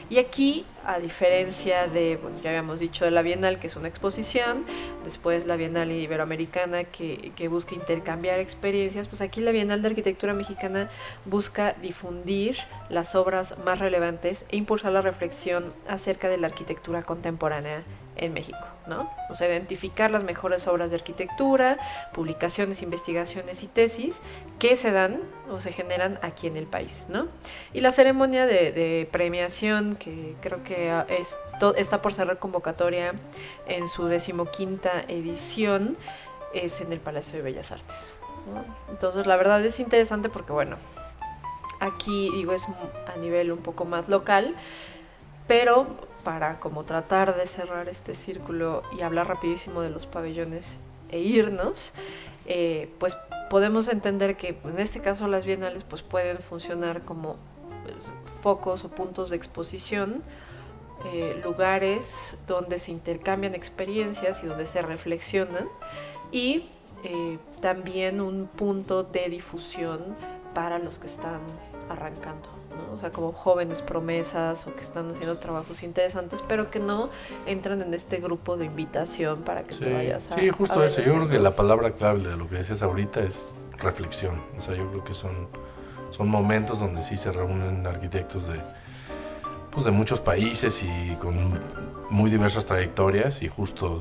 Y 0.09 0.19
aquí, 0.19 0.65
a 0.87 0.99
diferencia 1.01 1.89
de, 1.89 2.19
ya 2.43 2.51
habíamos 2.51 2.79
dicho 2.79 3.09
la 3.11 3.23
Bienal, 3.23 3.59
que 3.59 3.67
es 3.67 3.77
una 3.77 3.89
exposición, 3.89 4.65
después 5.03 5.47
la 5.47 5.57
Bienal 5.57 5.91
Iberoamericana, 5.91 6.85
que 6.85 7.49
busca 7.49 7.75
intercambiar 7.75 8.39
experiencias, 8.39 9.09
pues 9.09 9.21
aquí 9.21 9.41
la 9.41 9.51
Bienal 9.51 9.83
de 9.83 9.89
Arquitectura 9.89 10.35
Mexicana 10.35 10.89
busca 11.25 11.75
difundir 11.83 12.57
las 12.89 13.15
obras 13.15 13.59
más 13.65 13.81
relevantes 13.81 14.47
e 14.51 14.57
impulsar 14.57 14.93
la 14.93 15.01
reflexión 15.01 15.73
acerca 15.89 16.29
de 16.29 16.39
la 16.39 16.47
arquitectura 16.47 17.03
contemporánea 17.03 17.83
en 18.17 18.33
México, 18.33 18.67
¿no? 18.87 19.11
O 19.29 19.35
sea, 19.35 19.49
identificar 19.49 20.11
las 20.11 20.25
mejores 20.25 20.67
obras 20.67 20.91
de 20.91 20.97
arquitectura, 20.97 21.79
publicaciones, 22.13 22.83
investigaciones 22.83 23.63
y 23.63 23.67
tesis 23.67 24.21
que 24.59 24.77
se 24.77 24.93
dan 24.93 25.21
o 25.51 25.61
se 25.61 25.73
generan 25.73 26.19
aquí 26.23 26.47
en 26.47 26.57
el 26.57 26.67
país, 26.67 27.07
¿no? 27.09 27.27
Y 27.73 27.81
la 27.81 27.91
ceremonia 27.91 28.47
de, 28.47 29.09
premiación, 29.11 29.97
que 29.97 30.35
creo 30.41 30.63
que 30.63 30.93
está 31.77 32.03
por 32.03 32.13
cerrar 32.13 32.39
convocatoria 32.39 33.15
en 33.67 33.89
su 33.89 34.07
decimoquinta 34.07 35.05
edición, 35.09 35.97
es 36.53 36.81
en 36.81 36.93
el 36.93 37.01
Palacio 37.01 37.37
de 37.37 37.43
Bellas 37.43 37.73
Artes. 37.73 38.19
Entonces, 38.91 39.27
la 39.27 39.37
verdad 39.37 39.65
es 39.65 39.81
interesante 39.81 40.29
porque, 40.29 40.53
bueno, 40.53 40.77
aquí 41.81 42.31
digo 42.31 42.53
es 42.53 42.67
a 43.13 43.17
nivel 43.19 43.51
un 43.53 43.59
poco 43.59 43.85
más 43.85 44.09
local, 44.09 44.55
pero 45.47 45.87
para 46.25 46.59
como 46.59 46.85
tratar 46.85 47.37
de 47.37 47.47
cerrar 47.47 47.89
este 47.89 48.15
círculo 48.15 48.83
y 48.99 49.03
hablar 49.03 49.29
rapidísimo 49.29 49.83
de 49.83 49.91
los 49.91 50.07
pabellones 50.07 50.79
e 51.11 51.21
irnos, 51.21 51.93
eh, 52.47 52.91
pues 52.99 53.17
podemos 53.51 53.89
entender 53.89 54.37
que 54.37 54.59
en 54.65 54.79
este 54.79 55.01
caso 55.01 55.29
las 55.29 55.47
bienales 55.47 55.85
pues 55.85 56.03
pueden 56.03 56.39
funcionar 56.39 57.03
como 57.03 57.37
pues, 57.85 58.13
focos 58.43 58.85
o 58.85 58.89
puntos 58.89 59.31
de 59.31 59.37
exposición, 59.37 60.23
eh, 61.13 61.41
lugares 61.45 62.37
donde 62.47 62.79
se 62.79 62.91
intercambian 62.91 63.55
experiencias 63.55 64.43
y 64.43 64.47
donde 64.47 64.67
se 64.67 64.81
reflexionan 64.81 65.69
y 66.33 66.71
eh, 67.05 67.39
también 67.61 68.21
un 68.21 68.47
punto 68.47 69.03
de 69.03 69.29
difusión 69.29 70.17
para 70.55 70.79
los 70.79 70.99
que 70.99 71.07
están 71.07 71.41
arrancando. 71.91 72.49
O 72.97 73.01
sea, 73.01 73.11
como 73.11 73.33
jóvenes 73.33 73.83
promesas 73.83 74.67
o 74.67 74.75
que 74.75 74.83
están 74.83 75.11
haciendo 75.11 75.37
trabajos 75.39 75.83
interesantes, 75.83 76.43
pero 76.47 76.71
que 76.71 76.79
no 76.79 77.11
entran 77.47 77.83
en 77.83 77.93
este 77.95 78.19
grupo 78.19 78.57
de 78.57 78.67
invitación 78.67 79.43
para 79.43 79.63
que 79.63 79.75
te 79.75 79.93
vayas 79.93 80.31
a. 80.31 80.37
Sí, 80.37 80.49
justo 80.51 80.85
eso. 80.85 81.03
Yo 81.03 81.15
creo 81.15 81.29
que 81.29 81.39
la 81.39 81.57
palabra 81.57 81.91
clave 81.91 82.23
de 82.23 82.37
lo 82.37 82.49
que 82.49 82.57
decías 82.57 82.83
ahorita 82.83 83.21
es 83.21 83.55
reflexión. 83.79 84.41
O 84.59 84.63
sea, 84.63 84.75
yo 84.75 84.89
creo 84.91 85.05
que 85.05 85.15
son, 85.15 85.49
son 86.11 86.29
momentos 86.29 86.79
donde 86.79 87.03
sí 87.03 87.17
se 87.17 87.33
reúnen 87.33 87.87
arquitectos 87.87 88.47
de, 88.47 88.61
pues 89.71 89.85
de 89.85 89.91
muchos 89.91 90.21
países 90.21 90.83
y 90.83 91.17
con 91.17 91.61
muy 92.11 92.31
diversas 92.31 92.65
trayectorias 92.65 93.43
y 93.43 93.49
justo 93.49 94.01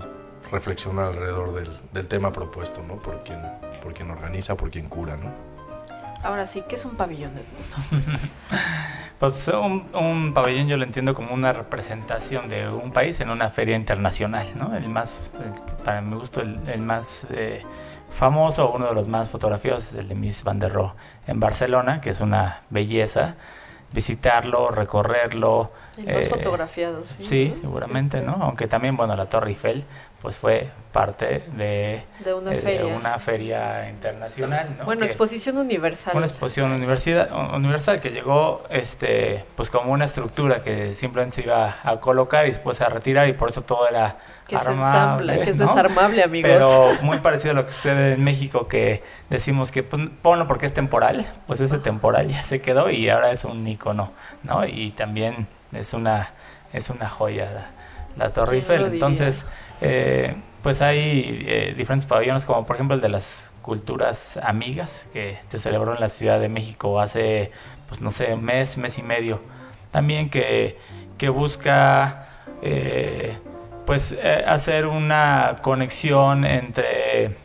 reflexionar 0.52 1.06
alrededor 1.08 1.54
del, 1.56 1.70
del 1.94 2.08
tema 2.08 2.32
propuesto, 2.32 2.84
¿no? 2.84 2.98
Por 2.98 3.24
quien, 3.24 3.40
por 3.82 3.94
quien 3.94 4.12
organiza, 4.12 4.56
por 4.56 4.70
quien 4.70 4.88
cura, 4.88 5.18
¿no? 5.18 5.53
Ahora 6.24 6.46
sí, 6.46 6.64
¿qué 6.68 6.76
es 6.76 6.86
un 6.86 6.96
pabellón 6.96 7.34
del 7.36 7.46
mundo? 7.92 8.20
pues 9.20 9.48
un, 9.94 10.34
pabellón 10.34 10.68
yo 10.68 10.78
lo 10.78 10.84
entiendo 10.84 11.14
como 11.14 11.34
una 11.34 11.54
representación 11.54 12.50
de 12.50 12.70
un 12.70 12.92
país 12.92 13.20
en 13.20 13.30
una 13.30 13.50
feria 13.50 13.76
internacional, 13.76 14.48
¿no? 14.56 14.76
El 14.76 14.90
más, 14.90 15.32
para 15.84 16.02
mi 16.02 16.16
gusto, 16.16 16.42
el, 16.42 16.80
más 16.80 17.28
eh, 17.32 17.62
famoso, 18.12 18.72
uno 18.72 18.88
de 18.88 18.94
los 18.94 19.08
más 19.08 19.30
fotografiados 19.30 19.86
es 19.88 19.96
el 19.96 20.10
de 20.10 20.16
Miss 20.16 20.44
Van 20.44 20.60
der 20.60 20.74
Rohe 20.74 20.94
en 21.28 21.40
Barcelona, 21.40 22.02
que 22.02 22.10
es 22.10 22.20
una 22.20 22.64
belleza. 22.70 23.36
Visitarlo, 23.94 24.72
recorrerlo. 24.72 25.72
El 25.98 26.16
más 26.16 26.26
eh, 26.26 26.30
fotografiado, 26.30 27.06
sí. 27.06 27.28
Sí, 27.28 27.56
seguramente, 27.62 28.22
¿no? 28.24 28.40
Aunque 28.42 28.68
también, 28.68 28.98
bueno, 28.98 29.16
la 29.16 29.28
Torre 29.28 29.50
Eiffel, 29.52 29.86
pues 30.24 30.36
fue 30.38 30.72
parte 30.92 31.44
de, 31.56 32.02
De 32.24 32.34
una 32.34 32.52
eh, 32.54 32.56
de 32.56 32.62
feria. 32.62 32.86
una 32.96 33.20
feria 33.20 33.90
internacional. 33.90 34.76
¿no? 34.80 34.86
Bueno, 34.86 35.02
Que- 35.02 35.08
exposición 35.08 35.58
universal. 35.58 36.16
una 36.16 36.26
exposición 36.26 36.72
universidad, 36.72 37.30
universal 37.54 38.00
que 38.00 38.10
llegó 38.12 38.64
este 38.70 39.44
pues 39.56 39.70
como 39.70 39.92
una 39.92 40.06
estructura 40.06 40.64
que 40.64 40.94
simplemente 40.94 41.36
se 41.36 41.42
iba 41.44 41.76
a 41.84 42.00
colocar 42.00 42.46
y 42.48 42.52
después 42.52 42.80
a 42.82 42.88
retirar 42.90 43.28
y 43.28 43.34
por 43.34 43.50
eso 43.50 43.64
todo 43.64 43.88
era 43.88 44.16
que 44.48 44.58
se 44.58 44.68
armable, 44.68 45.34
ensambla, 45.34 45.34
que 45.44 45.50
es 45.52 45.58
¿no? 45.58 45.66
desarmable, 45.68 46.24
amigos. 46.24 46.52
Pero 46.52 46.92
muy 47.02 47.18
parecido 47.20 47.52
a 47.52 47.56
lo 47.56 47.66
que 47.66 47.74
sucede 47.74 48.14
en 48.14 48.24
México, 48.24 48.68
que 48.70 49.04
decimos 49.30 49.72
que 49.72 49.84
pues, 49.84 50.04
ponlo 50.22 50.48
porque 50.48 50.66
es 50.68 50.74
temporal, 50.74 51.26
pues 51.48 51.60
ese 51.60 51.80
temporal 51.80 52.28
ya 52.30 52.44
se 52.44 52.62
quedó 52.62 52.90
y 52.90 53.10
ahora 53.10 53.32
es 53.32 53.44
un 53.44 53.68
icono, 53.68 54.12
¿no? 54.44 54.66
Y 54.66 54.92
también 54.92 55.48
es 55.74 55.94
una, 55.94 56.30
es 56.72 56.90
una 56.90 57.10
joya 57.10 57.50
la, 57.52 58.26
la 58.26 58.32
Torre 58.32 58.62
¿Quién 58.62 58.68
lo 58.68 58.74
Eiffel. 58.74 58.92
diría? 58.92 59.00
Eh, 59.84 60.36
pues 60.62 60.82
hay 60.82 61.44
eh, 61.46 61.74
diferentes 61.78 62.08
pabellones, 62.08 62.46
como 62.46 62.66
por 62.66 62.76
ejemplo 62.76 62.96
el 62.96 63.02
de 63.02 63.10
las 63.10 63.52
culturas 63.62 64.38
amigas, 64.38 65.10
que 65.14 65.38
se 65.48 65.60
celebró 65.60 65.94
en 65.94 66.00
la 66.00 66.08
Ciudad 66.08 66.40
de 66.40 66.50
México 66.50 67.00
hace, 67.00 67.52
pues 67.90 68.02
no 68.02 68.12
sé, 68.12 68.36
mes, 68.36 68.78
mes 68.78 68.98
y 68.98 69.04
medio. 69.04 69.42
También 69.92 70.30
que, 70.30 70.78
que 71.18 71.30
busca... 71.30 72.28
eh, 72.62 73.38
pues 73.86 74.16
hacer 74.48 74.88
una 74.88 75.58
conexión 75.62 76.46
entre 76.46 77.36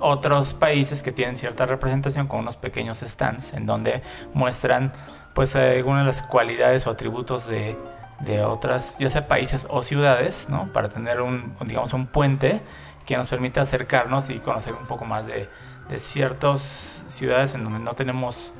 otros 0.00 0.52
países 0.52 1.02
que 1.02 1.12
tienen 1.12 1.36
cierta 1.36 1.64
representación 1.64 2.26
con 2.26 2.40
unos 2.40 2.56
pequeños 2.56 2.98
stands 2.98 3.52
en 3.54 3.64
donde 3.64 4.02
muestran 4.32 4.92
pues 5.32 5.54
algunas 5.54 6.02
de 6.02 6.06
las 6.06 6.22
cualidades 6.22 6.88
o 6.88 6.90
atributos 6.90 7.46
de, 7.46 7.76
de 8.24 8.42
otras 8.44 8.98
ya 8.98 9.10
sea 9.10 9.28
países 9.28 9.66
o 9.70 9.82
ciudades 9.82 10.48
no 10.48 10.72
para 10.72 10.88
tener 10.88 11.20
un 11.20 11.54
digamos 11.66 11.92
un 11.92 12.06
puente 12.06 12.62
que 13.06 13.16
nos 13.16 13.28
permita 13.28 13.60
acercarnos 13.62 14.30
y 14.30 14.38
conocer 14.38 14.74
un 14.74 14.86
poco 14.86 15.04
más 15.04 15.26
de, 15.26 15.48
de 15.88 15.98
ciertas 15.98 16.60
ciudades 17.06 17.54
en 17.54 17.64
donde 17.64 17.80
no 17.80 17.94
tenemos 17.94 18.52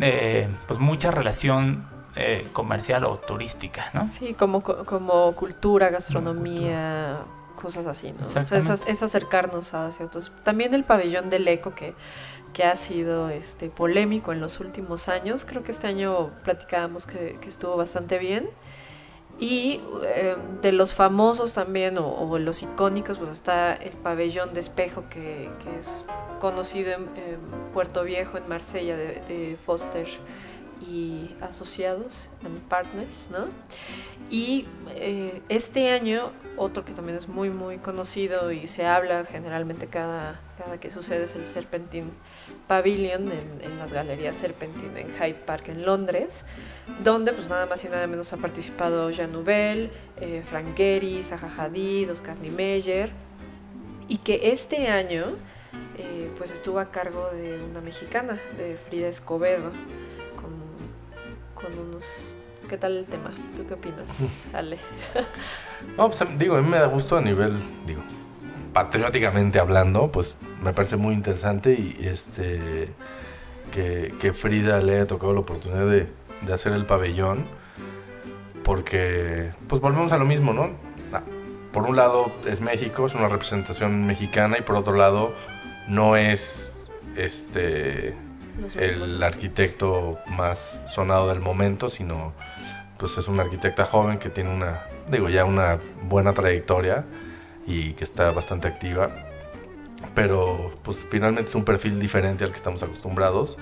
eh, 0.00 0.48
pues 0.68 0.78
mucha 0.80 1.10
relación 1.10 1.86
eh, 2.16 2.48
comercial 2.52 3.04
o 3.04 3.16
turística 3.18 3.90
no 3.94 4.04
Sí, 4.04 4.34
como, 4.34 4.62
co- 4.62 4.84
como 4.84 5.32
cultura, 5.34 5.88
gastronomía, 5.90 7.24
cosas 7.54 7.86
así, 7.86 8.12
¿no? 8.12 8.26
O 8.26 8.28
sea, 8.28 8.58
es, 8.58 9.02
acercarnos 9.02 9.72
hacia 9.74 10.06
otros. 10.06 10.30
También 10.42 10.74
el 10.74 10.84
pabellón 10.84 11.30
del 11.30 11.48
eco 11.48 11.74
que, 11.74 11.94
que 12.52 12.64
ha 12.64 12.76
sido 12.76 13.30
este 13.30 13.70
polémico 13.70 14.32
en 14.32 14.40
los 14.40 14.60
últimos 14.60 15.08
años. 15.08 15.44
Creo 15.46 15.62
que 15.62 15.72
este 15.72 15.86
año 15.86 16.30
platicábamos 16.44 17.06
que, 17.06 17.38
que 17.40 17.48
estuvo 17.48 17.76
bastante 17.76 18.18
bien. 18.18 18.50
Y 19.38 19.80
eh, 20.04 20.36
de 20.62 20.72
los 20.72 20.94
famosos 20.94 21.52
también, 21.52 21.98
o, 21.98 22.06
o 22.06 22.38
los 22.38 22.62
icónicos, 22.62 23.18
pues 23.18 23.30
está 23.30 23.74
el 23.74 23.92
pabellón 23.92 24.54
de 24.54 24.60
espejo 24.60 25.04
que, 25.10 25.50
que 25.62 25.78
es 25.78 26.04
conocido 26.40 26.92
en, 26.92 27.02
en 27.02 27.72
Puerto 27.74 28.02
Viejo, 28.02 28.38
en 28.38 28.48
Marsella, 28.48 28.96
de, 28.96 29.20
de 29.28 29.56
Foster 29.56 30.06
y 30.88 31.34
asociados 31.40 32.28
and 32.44 32.60
partners, 32.68 33.28
¿no? 33.30 33.46
Y 34.30 34.66
eh, 34.96 35.40
este 35.48 35.90
año, 35.90 36.32
otro 36.56 36.84
que 36.84 36.92
también 36.92 37.16
es 37.16 37.28
muy, 37.28 37.50
muy 37.50 37.78
conocido 37.78 38.52
y 38.52 38.66
se 38.66 38.86
habla 38.86 39.24
generalmente 39.24 39.86
cada, 39.86 40.40
cada 40.58 40.78
que 40.78 40.90
sucede 40.90 41.24
es 41.24 41.36
el 41.36 41.46
Serpentine 41.46 42.10
Pavilion 42.66 43.30
en, 43.32 43.60
en 43.62 43.78
las 43.78 43.92
galerías 43.92 44.36
Serpentine 44.36 45.00
en 45.00 45.08
Hyde 45.14 45.42
Park 45.46 45.68
en 45.68 45.86
Londres, 45.86 46.44
donde 47.02 47.32
pues 47.32 47.48
nada 47.48 47.66
más 47.66 47.84
y 47.84 47.88
nada 47.88 48.06
menos 48.06 48.32
ha 48.32 48.36
participado 48.36 49.10
Jean 49.10 49.32
Nouvel, 49.32 49.90
eh, 50.20 50.42
Frank 50.48 50.76
Gehry, 50.76 51.22
Zaha 51.22 51.50
Hadid, 51.56 52.10
Oscar 52.12 52.36
Niemeyer, 52.38 53.10
y 54.08 54.18
que 54.18 54.52
este 54.52 54.88
año 54.88 55.24
eh, 55.98 56.30
pues 56.38 56.50
estuvo 56.50 56.78
a 56.78 56.90
cargo 56.90 57.28
de 57.30 57.58
una 57.70 57.80
mexicana, 57.80 58.38
de 58.56 58.76
Frida 58.88 59.08
Escobedo, 59.08 59.70
con, 60.36 60.52
con 61.54 61.78
unos... 61.78 62.36
¿Qué 62.68 62.76
tal 62.76 62.96
el 62.96 63.04
tema? 63.04 63.30
¿Tú 63.56 63.64
qué 63.66 63.74
opinas, 63.74 64.46
Ale? 64.52 64.78
No, 65.96 66.08
pues 66.10 66.24
digo, 66.36 66.56
a 66.56 66.62
mí 66.62 66.68
me 66.68 66.78
da 66.78 66.86
gusto 66.86 67.16
a 67.16 67.20
nivel, 67.20 67.52
digo, 67.86 68.02
patrióticamente 68.72 69.60
hablando, 69.60 70.10
pues 70.10 70.36
me 70.62 70.72
parece 70.72 70.96
muy 70.96 71.14
interesante 71.14 71.72
y 71.74 71.96
este 72.04 72.88
que, 73.72 74.14
que 74.18 74.32
Frida 74.32 74.80
le 74.80 74.96
haya 74.96 75.06
tocado 75.06 75.32
la 75.32 75.40
oportunidad 75.40 75.86
de, 75.86 76.08
de 76.42 76.52
hacer 76.52 76.72
el 76.72 76.86
pabellón, 76.86 77.46
porque 78.64 79.52
pues 79.68 79.80
volvemos 79.80 80.12
a 80.12 80.18
lo 80.18 80.24
mismo, 80.24 80.52
¿no? 80.52 80.70
Ah, 81.12 81.22
Por 81.72 81.84
un 81.84 81.96
lado 81.96 82.32
es 82.46 82.60
México, 82.60 83.06
es 83.06 83.14
una 83.14 83.28
representación 83.28 84.06
mexicana 84.06 84.56
y 84.58 84.62
por 84.62 84.76
otro 84.76 84.94
lado 84.94 85.34
no 85.88 86.16
es 86.16 86.88
este 87.16 88.16
el 88.74 89.22
arquitecto 89.22 90.18
más 90.28 90.78
sonado 90.88 91.28
del 91.28 91.40
momento, 91.40 91.90
sino 91.90 92.32
pues 92.98 93.18
es 93.18 93.28
una 93.28 93.42
arquitecta 93.42 93.84
joven 93.84 94.18
que 94.18 94.30
tiene 94.30 94.54
una, 94.54 94.80
digo, 95.10 95.28
ya 95.28 95.44
una 95.44 95.78
buena 96.04 96.32
trayectoria 96.32 97.04
y 97.66 97.92
que 97.92 98.04
está 98.04 98.30
bastante 98.30 98.68
activa. 98.68 99.10
Pero 100.14 100.72
pues 100.82 101.06
finalmente 101.10 101.50
es 101.50 101.54
un 101.54 101.64
perfil 101.64 102.00
diferente 102.00 102.44
al 102.44 102.50
que 102.50 102.56
estamos 102.56 102.82
acostumbrados 102.82 103.58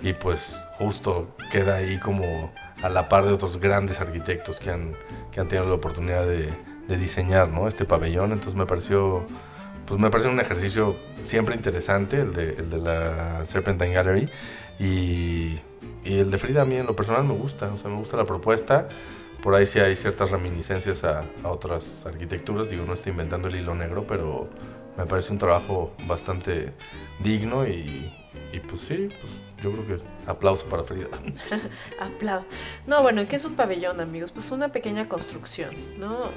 y 0.00 0.12
pues 0.12 0.60
justo 0.78 1.28
queda 1.50 1.76
ahí 1.76 1.98
como 1.98 2.52
a 2.82 2.88
la 2.88 3.08
par 3.08 3.24
de 3.24 3.32
otros 3.32 3.58
grandes 3.58 4.00
arquitectos 4.00 4.60
que 4.60 4.70
han, 4.70 4.94
que 5.32 5.40
han 5.40 5.48
tenido 5.48 5.68
la 5.68 5.74
oportunidad 5.74 6.26
de, 6.26 6.48
de 6.86 6.96
diseñar 6.96 7.48
¿no? 7.48 7.68
este 7.68 7.84
pabellón. 7.84 8.32
Entonces 8.32 8.54
me 8.54 8.66
pareció 8.66 9.24
pues 9.88 9.98
me 9.98 10.10
parece 10.10 10.28
un 10.28 10.38
ejercicio 10.38 10.96
siempre 11.22 11.56
interesante, 11.56 12.20
el 12.20 12.34
de, 12.34 12.50
el 12.50 12.70
de 12.70 12.78
la 12.78 13.44
Serpentine 13.46 13.94
Gallery. 13.94 14.28
Y, 14.78 15.58
y 16.04 16.18
el 16.18 16.30
de 16.30 16.38
Frida 16.38 16.62
a 16.62 16.64
mí 16.66 16.76
en 16.76 16.86
lo 16.86 16.94
personal 16.94 17.24
me 17.24 17.32
gusta, 17.32 17.72
o 17.72 17.78
sea, 17.78 17.90
me 17.90 17.96
gusta 17.96 18.18
la 18.18 18.26
propuesta. 18.26 18.88
Por 19.42 19.54
ahí 19.54 19.66
sí 19.66 19.80
hay 19.80 19.96
ciertas 19.96 20.30
reminiscencias 20.30 21.04
a, 21.04 21.24
a 21.42 21.48
otras 21.48 22.04
arquitecturas, 22.04 22.68
digo, 22.68 22.84
no 22.84 22.92
estoy 22.92 23.12
inventando 23.12 23.48
el 23.48 23.56
hilo 23.56 23.74
negro, 23.74 24.04
pero 24.06 24.48
me 24.98 25.06
parece 25.06 25.32
un 25.32 25.38
trabajo 25.38 25.92
bastante 26.06 26.72
digno 27.20 27.66
y, 27.66 28.12
y 28.52 28.60
pues 28.60 28.80
sí, 28.82 29.08
pues 29.08 29.32
yo 29.62 29.72
creo 29.72 29.86
que 29.86 30.04
aplauso 30.26 30.66
para 30.66 30.84
Frida. 30.84 31.08
Aplau. 32.00 32.44
No, 32.86 33.02
bueno, 33.02 33.26
¿qué 33.28 33.36
es 33.36 33.44
un 33.44 33.56
pabellón, 33.56 34.00
amigos? 34.00 34.32
Pues 34.32 34.50
una 34.50 34.70
pequeña 34.70 35.08
construcción, 35.08 35.70
¿no? 35.98 36.30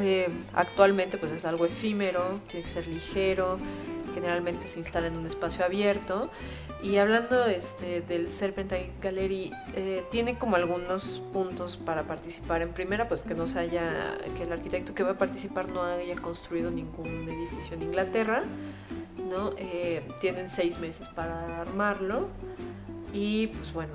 Eh, 0.00 0.28
actualmente 0.54 1.18
pues 1.18 1.32
es 1.32 1.44
algo 1.44 1.66
efímero, 1.66 2.40
tiene 2.48 2.64
que 2.64 2.70
ser 2.70 2.86
ligero, 2.86 3.58
generalmente 4.14 4.66
se 4.66 4.78
instala 4.78 5.08
en 5.08 5.16
un 5.16 5.26
espacio 5.26 5.64
abierto. 5.64 6.30
Y 6.82 6.96
hablando 6.96 7.44
este, 7.46 8.00
del 8.00 8.28
Serpentine 8.28 8.90
Gallery, 9.00 9.52
eh, 9.74 10.04
tiene 10.10 10.36
como 10.36 10.56
algunos 10.56 11.22
puntos 11.32 11.76
para 11.76 12.08
participar. 12.08 12.60
En 12.60 12.70
primera, 12.70 13.06
pues 13.06 13.22
que 13.22 13.34
no 13.34 13.46
se 13.46 13.60
haya, 13.60 14.18
que 14.36 14.42
el 14.42 14.52
arquitecto 14.52 14.92
que 14.92 15.04
va 15.04 15.12
a 15.12 15.18
participar 15.18 15.68
no 15.68 15.82
haya 15.82 16.16
construido 16.16 16.72
ningún 16.72 17.28
edificio 17.28 17.76
en 17.76 17.82
Inglaterra, 17.82 18.42
¿no? 19.18 19.52
Eh, 19.58 20.02
tienen 20.20 20.48
seis 20.48 20.78
meses 20.78 21.08
para 21.08 21.60
armarlo. 21.60 22.28
Y 23.14 23.48
pues 23.48 23.74
bueno, 23.74 23.92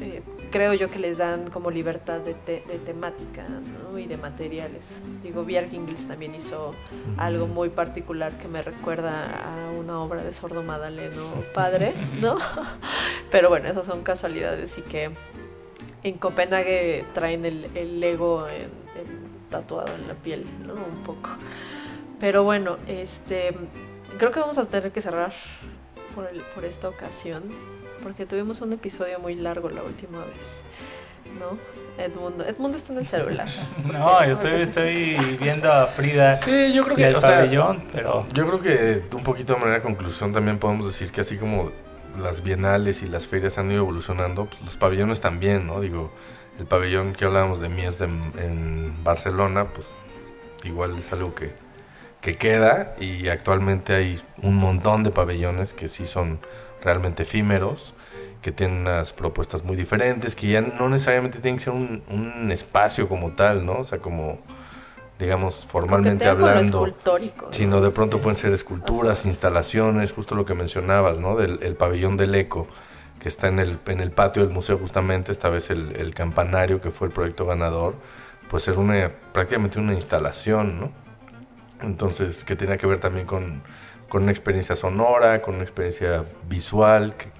eh, 0.00 0.22
creo 0.50 0.74
yo 0.74 0.90
que 0.90 0.98
les 0.98 1.16
dan 1.16 1.48
como 1.48 1.70
libertad 1.70 2.20
de, 2.20 2.34
te- 2.34 2.62
de 2.68 2.78
temática 2.78 3.46
¿no? 3.48 3.98
y 3.98 4.06
de 4.06 4.18
materiales. 4.18 5.00
Digo, 5.22 5.44
Bjarke 5.44 5.76
Ingels 5.76 6.06
también 6.06 6.34
hizo 6.34 6.72
algo 7.16 7.46
muy 7.46 7.70
particular 7.70 8.36
que 8.36 8.48
me 8.48 8.60
recuerda 8.60 9.24
a 9.44 9.70
una 9.70 10.00
obra 10.02 10.22
de 10.22 10.34
Sordo 10.34 10.62
Madaleno 10.62 11.22
Padre, 11.54 11.94
¿no? 12.20 12.36
Pero 13.30 13.48
bueno, 13.48 13.66
esas 13.68 13.86
son 13.86 14.02
casualidades 14.02 14.76
y 14.76 14.82
que 14.82 15.10
en 16.02 16.18
Copenhague 16.18 17.06
traen 17.14 17.46
el, 17.46 17.64
el 17.74 18.04
en- 18.04 18.60
en- 18.60 19.30
tatuado 19.48 19.94
en 19.94 20.06
la 20.06 20.12
piel, 20.14 20.44
¿no? 20.66 20.74
Un 20.74 21.02
poco. 21.02 21.30
Pero 22.20 22.44
bueno, 22.44 22.76
este 22.86 23.54
creo 24.18 24.30
que 24.30 24.40
vamos 24.40 24.58
a 24.58 24.68
tener 24.68 24.92
que 24.92 25.00
cerrar 25.00 25.32
por, 26.14 26.26
el- 26.28 26.40
por 26.54 26.64
esta 26.64 26.88
ocasión, 26.88 27.42
porque 28.02 28.26
tuvimos 28.26 28.60
un 28.60 28.72
episodio 28.72 29.18
muy 29.18 29.34
largo 29.34 29.68
la 29.70 29.82
última 29.82 30.18
vez, 30.24 30.64
¿no? 31.38 31.56
Edmundo, 32.02 32.44
Edmundo 32.46 32.76
está 32.78 32.92
en 32.94 33.00
el 33.00 33.06
celular. 33.06 33.48
No, 33.84 34.24
yo 34.24 34.32
estoy, 34.32 34.52
estoy 34.52 35.36
viendo 35.40 35.70
a 35.70 35.86
Frida 35.86 36.36
Sí, 36.36 36.72
yo 36.72 36.84
creo 36.84 36.94
y 36.94 37.02
que, 37.02 37.08
el 37.08 37.16
o 37.16 37.20
sea, 37.20 37.30
pabellón, 37.36 37.84
pero 37.92 38.26
Yo 38.32 38.46
creo 38.46 38.60
que 38.60 39.02
un 39.14 39.22
poquito 39.22 39.54
de 39.54 39.58
manera 39.60 39.78
de 39.78 39.82
conclusión 39.82 40.32
también 40.32 40.58
podemos 40.58 40.86
decir 40.86 41.12
que 41.12 41.20
así 41.20 41.36
como 41.36 41.70
las 42.18 42.42
bienales 42.42 43.02
y 43.02 43.06
las 43.06 43.26
ferias 43.26 43.58
han 43.58 43.70
ido 43.70 43.80
evolucionando, 43.80 44.46
pues 44.46 44.60
los 44.62 44.76
pabellones 44.76 45.20
también, 45.20 45.66
¿no? 45.66 45.80
Digo, 45.80 46.10
el 46.58 46.66
pabellón 46.66 47.12
que 47.12 47.24
hablábamos 47.26 47.60
de 47.60 47.68
Mies 47.68 47.98
de- 47.98 48.04
en 48.06 48.94
Barcelona, 49.04 49.66
pues 49.66 49.86
igual 50.64 50.98
es 50.98 51.12
algo 51.12 51.34
que, 51.34 51.52
que 52.20 52.34
queda 52.34 52.94
y 53.00 53.28
actualmente 53.28 53.94
hay 53.94 54.20
un 54.42 54.56
montón 54.56 55.02
de 55.04 55.10
pabellones 55.10 55.72
que 55.72 55.88
sí 55.88 56.04
son 56.06 56.38
realmente 56.82 57.22
efímeros, 57.22 57.94
que 58.42 58.52
tienen 58.52 58.82
unas 58.82 59.12
propuestas 59.12 59.64
muy 59.64 59.76
diferentes, 59.76 60.34
que 60.34 60.48
ya 60.48 60.60
no 60.60 60.88
necesariamente 60.88 61.38
tienen 61.40 61.58
que 61.58 61.64
ser 61.64 61.72
un, 61.72 62.02
un 62.08 62.50
espacio 62.52 63.08
como 63.08 63.32
tal, 63.32 63.64
¿no? 63.66 63.78
O 63.80 63.84
sea, 63.84 63.98
como 63.98 64.38
digamos, 65.18 65.66
formalmente 65.66 66.26
hablando, 66.26 66.88
sino 67.50 67.82
de 67.82 67.90
pronto 67.90 68.16
Sí. 68.16 68.22
pueden 68.22 68.36
ser 68.36 68.54
esculturas, 68.54 69.26
instalaciones, 69.26 70.12
justo 70.12 70.34
lo 70.34 70.46
que 70.46 70.54
mencionabas, 70.54 71.20
¿no? 71.20 71.36
Del 71.36 71.62
el 71.62 71.74
pabellón 71.74 72.16
del 72.16 72.34
eco, 72.34 72.66
que 73.18 73.28
está 73.28 73.48
en 73.48 73.58
el, 73.58 73.78
en 73.86 74.00
el 74.00 74.12
patio 74.12 74.42
del 74.42 74.50
museo 74.50 74.78
justamente, 74.78 75.30
esta 75.30 75.50
vez 75.50 75.68
el, 75.68 75.94
el 75.96 76.14
campanario 76.14 76.80
que 76.80 76.90
fue 76.90 77.08
el 77.08 77.12
proyecto 77.12 77.44
ganador, 77.44 77.96
pues 78.50 78.66
era 78.66 78.78
una, 78.78 79.10
prácticamente 79.34 79.78
una 79.78 79.92
instalación, 79.92 80.80
¿no? 80.80 80.90
Entonces, 81.82 82.44
que 82.44 82.56
tenía 82.56 82.76
que 82.78 82.86
ver 82.86 82.98
también 82.98 83.26
con, 83.26 83.62
con 84.08 84.22
una 84.22 84.32
experiencia 84.32 84.76
sonora, 84.76 85.40
con 85.42 85.54
una 85.54 85.64
experiencia 85.64 86.24
visual, 86.48 87.14
que, 87.16 87.30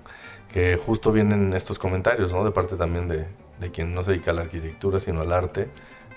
que 0.52 0.76
justo 0.76 1.12
vienen 1.12 1.52
estos 1.54 1.78
comentarios, 1.78 2.32
¿no? 2.32 2.44
De 2.44 2.50
parte 2.50 2.76
también 2.76 3.08
de, 3.08 3.26
de 3.60 3.70
quien 3.70 3.94
no 3.94 4.02
se 4.02 4.12
dedica 4.12 4.30
a 4.30 4.34
la 4.34 4.42
arquitectura, 4.42 4.98
sino 4.98 5.20
al 5.20 5.32
arte, 5.32 5.68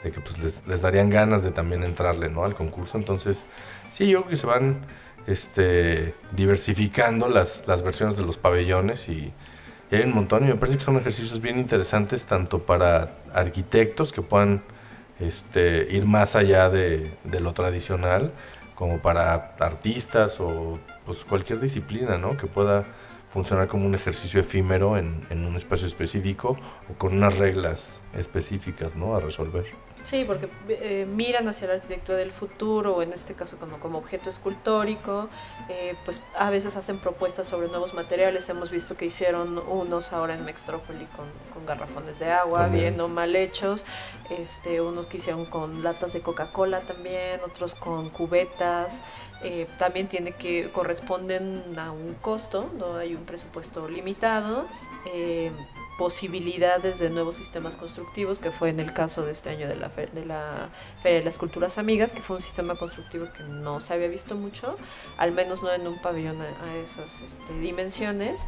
de 0.04 0.12
que 0.12 0.20
pues 0.20 0.66
les, 0.68 0.82
darían 0.82 1.10
ganas 1.10 1.44
de 1.44 1.52
también 1.52 1.84
entrarle, 1.84 2.30
¿no? 2.30 2.44
Al 2.44 2.56
concurso. 2.56 2.98
Entonces, 2.98 3.44
sí, 3.92 4.08
yo 4.08 4.22
creo 4.22 4.30
que 4.30 4.36
se 4.36 4.48
van 4.48 4.78
este, 5.28 6.16
diversificando 6.32 7.30
las, 7.30 7.68
las 7.68 7.84
versiones 7.84 8.18
de 8.18 8.24
los 8.24 8.38
pabellones 8.38 9.08
y, 9.08 9.32
y 9.92 9.96
hay 9.96 10.04
un 10.04 10.14
montón 10.14 10.46
y 10.46 10.48
me 10.48 10.56
parece 10.56 10.78
que 10.78 10.84
son 10.84 10.98
ejercicios 10.98 11.40
bien 11.42 11.58
interesantes 11.58 12.26
tanto 12.26 12.60
para 12.60 13.16
arquitectos 13.34 14.12
que 14.12 14.22
puedan 14.22 14.64
este, 15.20 15.88
ir 15.92 16.06
más 16.06 16.36
allá 16.36 16.70
de, 16.70 17.12
lo 17.40 17.54
tradicional 17.54 18.32
como 18.76 19.00
para 19.00 19.56
artistas 19.60 20.40
o 20.40 20.80
pues, 21.06 21.26
cualquier 21.26 21.60
disciplina 21.60 22.18
¿no? 22.18 22.36
que 22.38 22.48
pueda 22.48 22.86
funcionar 23.32 23.68
como 23.68 23.86
un 23.86 23.96
ejercicio 23.96 24.40
efímero 24.40 24.98
en, 24.98 25.26
en 25.30 25.46
un 25.46 25.56
espacio 25.56 25.88
específico 25.88 26.58
o 26.90 26.94
con 26.98 27.14
unas 27.14 27.38
reglas 27.38 28.02
específicas 28.16 28.96
¿no? 28.96 29.16
a 29.16 29.20
resolver. 29.20 29.66
Sí, 30.04 30.26
porque 30.28 30.50
eh, 30.68 31.06
miran 31.10 31.48
hacia 31.48 31.68
la 31.68 31.76
arquitectura 31.76 32.18
del 32.18 32.32
futuro, 32.32 32.98
o 32.98 33.02
en 33.02 33.14
este 33.14 33.36
caso 33.36 33.58
como, 33.58 33.80
como 33.80 33.98
objeto 33.98 34.30
escultórico, 34.30 35.30
eh, 35.70 35.96
pues 36.04 36.22
a 36.36 36.50
veces 36.50 36.76
hacen 36.76 36.98
propuestas 37.00 37.48
sobre 37.48 37.70
nuevos 37.70 37.94
materiales. 37.94 38.50
Hemos 38.50 38.70
visto 38.70 38.98
que 38.98 39.06
hicieron 39.06 39.58
unos 39.58 40.12
ahora 40.12 40.36
en 40.36 40.44
Mextrópoli 40.44 41.06
con, 41.16 41.26
con 41.54 41.66
garrafones 41.66 42.20
de 42.20 42.30
agua, 42.32 42.64
También. 42.64 42.96
bien 42.96 43.02
o 43.02 43.08
mal 43.08 43.34
hechos, 43.36 43.86
este, 44.30 44.82
unos 44.82 45.08
que 45.08 45.18
hicieron 45.18 45.46
con 45.46 45.84
latas 45.84 46.12
de 46.12 46.22
Coca-Cola 46.22 46.82
también, 46.82 47.40
otros 47.46 47.74
con 47.74 48.10
cubetas. 48.10 49.02
Eh, 49.46 49.68
también 49.78 50.08
tiene 50.08 50.34
que 50.34 50.70
corresponden 50.72 51.78
a 51.78 51.92
un 51.92 52.14
costo, 52.16 52.70
no 52.78 52.96
hay 52.96 53.16
un 53.16 53.24
presupuesto 53.26 53.88
limitado. 53.90 54.66
Posibilidades 55.98 57.00
de 57.00 57.10
nuevos 57.10 57.36
sistemas 57.36 57.78
constructivos, 57.78 58.40
que 58.40 58.52
fue 58.52 58.70
en 58.70 58.80
el 58.80 58.94
caso 58.94 59.24
de 59.24 59.32
este 59.32 59.50
año 59.50 59.68
de 59.68 59.76
la, 59.76 59.90
fe- 59.90 60.10
de 60.14 60.26
la 60.26 60.70
Feria 61.02 61.20
de 61.20 61.26
las 61.26 61.38
Culturas 61.38 61.78
Amigas, 61.78 62.14
que 62.14 62.22
fue 62.22 62.36
un 62.38 62.42
sistema 62.42 62.76
constructivo 62.76 63.28
que 63.36 63.44
no 63.44 63.80
se 63.82 63.94
había 63.94 64.08
visto 64.08 64.36
mucho, 64.36 64.76
al 65.18 65.32
menos 65.32 65.62
no 65.64 65.72
en 65.72 65.88
un 65.88 66.02
pabellón 66.02 66.42
a, 66.42 66.46
a 66.46 66.76
esas 66.78 67.22
este, 67.22 67.58
dimensiones. 67.60 68.46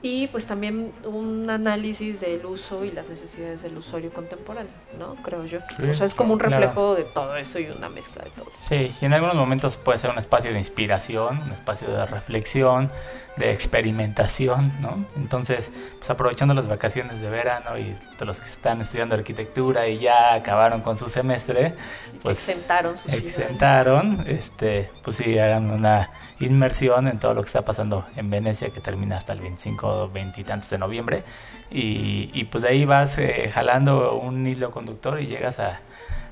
Y 0.00 0.28
pues 0.28 0.46
también 0.46 0.92
un 1.02 1.50
análisis 1.50 2.20
del 2.20 2.46
uso 2.46 2.84
y 2.84 2.92
las 2.92 3.08
necesidades 3.08 3.62
del 3.62 3.76
usuario 3.76 4.12
contemporáneo, 4.12 4.70
¿no? 4.96 5.16
Creo 5.24 5.44
yo. 5.44 5.58
Sí, 5.76 5.82
o 5.82 5.92
sea, 5.94 6.06
es 6.06 6.14
como 6.14 6.34
un 6.34 6.38
claro. 6.38 6.54
reflejo 6.60 6.94
de 6.94 7.02
todo 7.02 7.34
eso 7.36 7.58
y 7.58 7.66
una 7.66 7.88
mezcla 7.88 8.22
de 8.22 8.30
todo 8.30 8.48
eso. 8.48 8.64
Sí, 8.68 8.94
y 9.00 9.04
en 9.04 9.12
algunos 9.12 9.34
momentos 9.34 9.74
puede 9.76 9.98
ser 9.98 10.10
un 10.10 10.18
espacio 10.18 10.52
de 10.52 10.58
inspiración, 10.58 11.42
un 11.42 11.50
espacio 11.50 11.88
de 11.88 12.06
reflexión, 12.06 12.92
de 13.38 13.46
experimentación, 13.46 14.72
¿no? 14.80 15.04
Entonces, 15.16 15.72
pues 15.98 16.10
aprovechando 16.10 16.54
las 16.54 16.66
vacaciones 16.66 17.20
de 17.20 17.30
verano 17.30 17.78
y 17.78 17.94
de 18.18 18.24
los 18.24 18.40
que 18.40 18.48
están 18.48 18.80
estudiando 18.80 19.14
arquitectura 19.14 19.88
y 19.88 19.98
ya 19.98 20.34
acabaron 20.34 20.80
con 20.80 20.96
su 20.96 21.08
semestre, 21.08 21.74
pues 22.22 22.48
exentaron 22.48 22.96
sus 22.96 23.12
exentaron, 23.12 24.24
este, 24.26 24.90
pues 25.02 25.16
sí, 25.16 25.38
hagan 25.38 25.70
una 25.70 26.10
inmersión 26.40 27.08
en 27.08 27.18
todo 27.18 27.34
lo 27.34 27.42
que 27.42 27.48
está 27.48 27.64
pasando 27.64 28.06
en 28.16 28.30
Venecia, 28.30 28.70
que 28.70 28.80
termina 28.80 29.16
hasta 29.16 29.32
el 29.32 29.40
25 29.40 29.86
o 29.86 30.08
20 30.10 30.40
y 30.40 30.44
tantos 30.44 30.70
de 30.70 30.78
noviembre, 30.78 31.24
y, 31.70 32.30
y 32.32 32.44
pues 32.44 32.62
de 32.62 32.70
ahí 32.70 32.84
vas 32.84 33.18
eh, 33.18 33.50
jalando 33.52 34.14
un 34.14 34.46
hilo 34.46 34.70
conductor 34.70 35.20
y 35.20 35.26
llegas 35.26 35.58
a, 35.58 35.80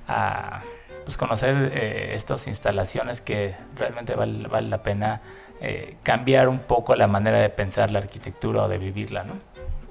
a, 0.09 0.63
pues 1.07 1.17
conocer 1.17 1.71
eh, 1.73 2.15
estas 2.15 2.49
instalaciones 2.49 3.21
que 3.21 3.55
realmente 3.77 4.17
vale, 4.17 4.49
vale 4.49 4.69
la 4.69 4.83
pena 4.83 5.23
eh, 5.61 5.97
cambiar 6.03 6.49
un 6.49 6.59
poco 6.59 6.97
la 6.97 7.07
manera 7.07 7.39
de 7.39 7.49
pensar 7.49 7.93
la 7.93 8.01
arquitectura 8.01 8.65
o 8.65 8.69
de 8.69 8.77
vivirla, 8.77 9.23
¿no? 9.23 9.35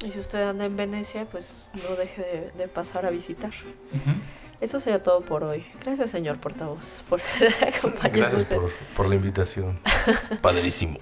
Y 0.06 0.12
si 0.12 0.19
usted 0.19 0.43
anda 0.43 0.65
en 0.65 0.75
Venecia, 0.75 1.25
pues 1.25 1.71
no 1.73 1.95
deje 1.95 2.21
de, 2.21 2.51
de 2.51 2.67
pasar 2.67 3.06
a 3.06 3.12
visitar. 3.12 3.51
Ujú. 3.93 4.12
Eso 4.60 4.82
sería 4.82 5.01
todo 5.01 5.21
por 5.21 5.43
hoy. 5.45 5.65
Gracias, 5.84 6.12
señor 6.12 6.38
portavoz, 6.38 6.99
por 7.08 7.21
acompañarnos. 7.78 8.12
Gracias 8.12 8.43
por, 8.43 8.71
por 8.97 9.08
la 9.08 9.15
invitación. 9.15 9.80
Padrísimo. 10.41 10.99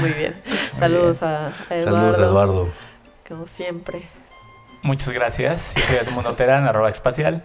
Muy 0.00 0.10
bien. 0.10 0.34
Saludos 0.74 1.22
a, 1.22 1.52
a 1.70 1.76
Eduardo. 1.76 1.84
Saludos, 1.84 2.18
Eduardo. 2.18 2.68
Como 3.28 3.46
siempre. 3.46 4.02
Muchas 4.84 5.08
gracias. 5.10 5.74
Yo 5.76 5.82
soy 5.82 5.96
Edmundo 5.96 6.34
Terán, 6.34 6.64
arroba 6.68 6.90
espacial. 6.90 7.42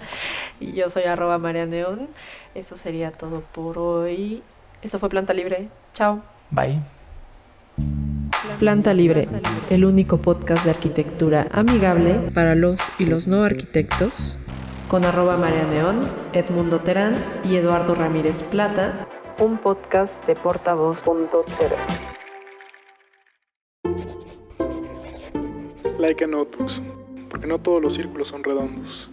Y 0.59 0.73
yo 0.73 0.89
soy 0.89 1.03
arroba 1.03 1.37
María 1.37 1.65
Neón. 1.65 2.09
Esto 2.53 2.75
sería 2.75 3.11
todo 3.11 3.41
por 3.53 3.77
hoy. 3.79 4.43
Esto 4.81 4.99
fue 4.99 5.07
Planta 5.07 5.33
Libre. 5.33 5.69
Chao. 5.93 6.21
Bye. 6.51 6.81
Planta 8.59 8.93
Libre, 8.93 9.29
el 9.69 9.85
único 9.85 10.17
podcast 10.17 10.65
de 10.65 10.71
arquitectura 10.71 11.47
amigable 11.51 12.15
para 12.33 12.55
los 12.55 12.81
y 12.99 13.05
los 13.05 13.27
no 13.27 13.45
arquitectos, 13.45 14.37
con 14.89 15.05
arroba 15.05 15.37
María 15.37 15.63
Neón, 15.63 16.09
Edmundo 16.33 16.79
Terán 16.79 17.15
y 17.45 17.55
Eduardo 17.55 17.95
Ramírez 17.95 18.43
Plata, 18.43 19.07
un 19.39 19.59
podcast 19.59 20.25
de 20.25 20.35
portavoz.tv. 20.35 21.75
Like 25.99 26.23
a 26.23 26.27
Notebooks, 26.27 26.81
no 27.49 27.57
todos 27.59 27.81
los 27.81 27.95
círculos 27.95 28.27
son 28.27 28.43
redondos. 28.43 29.09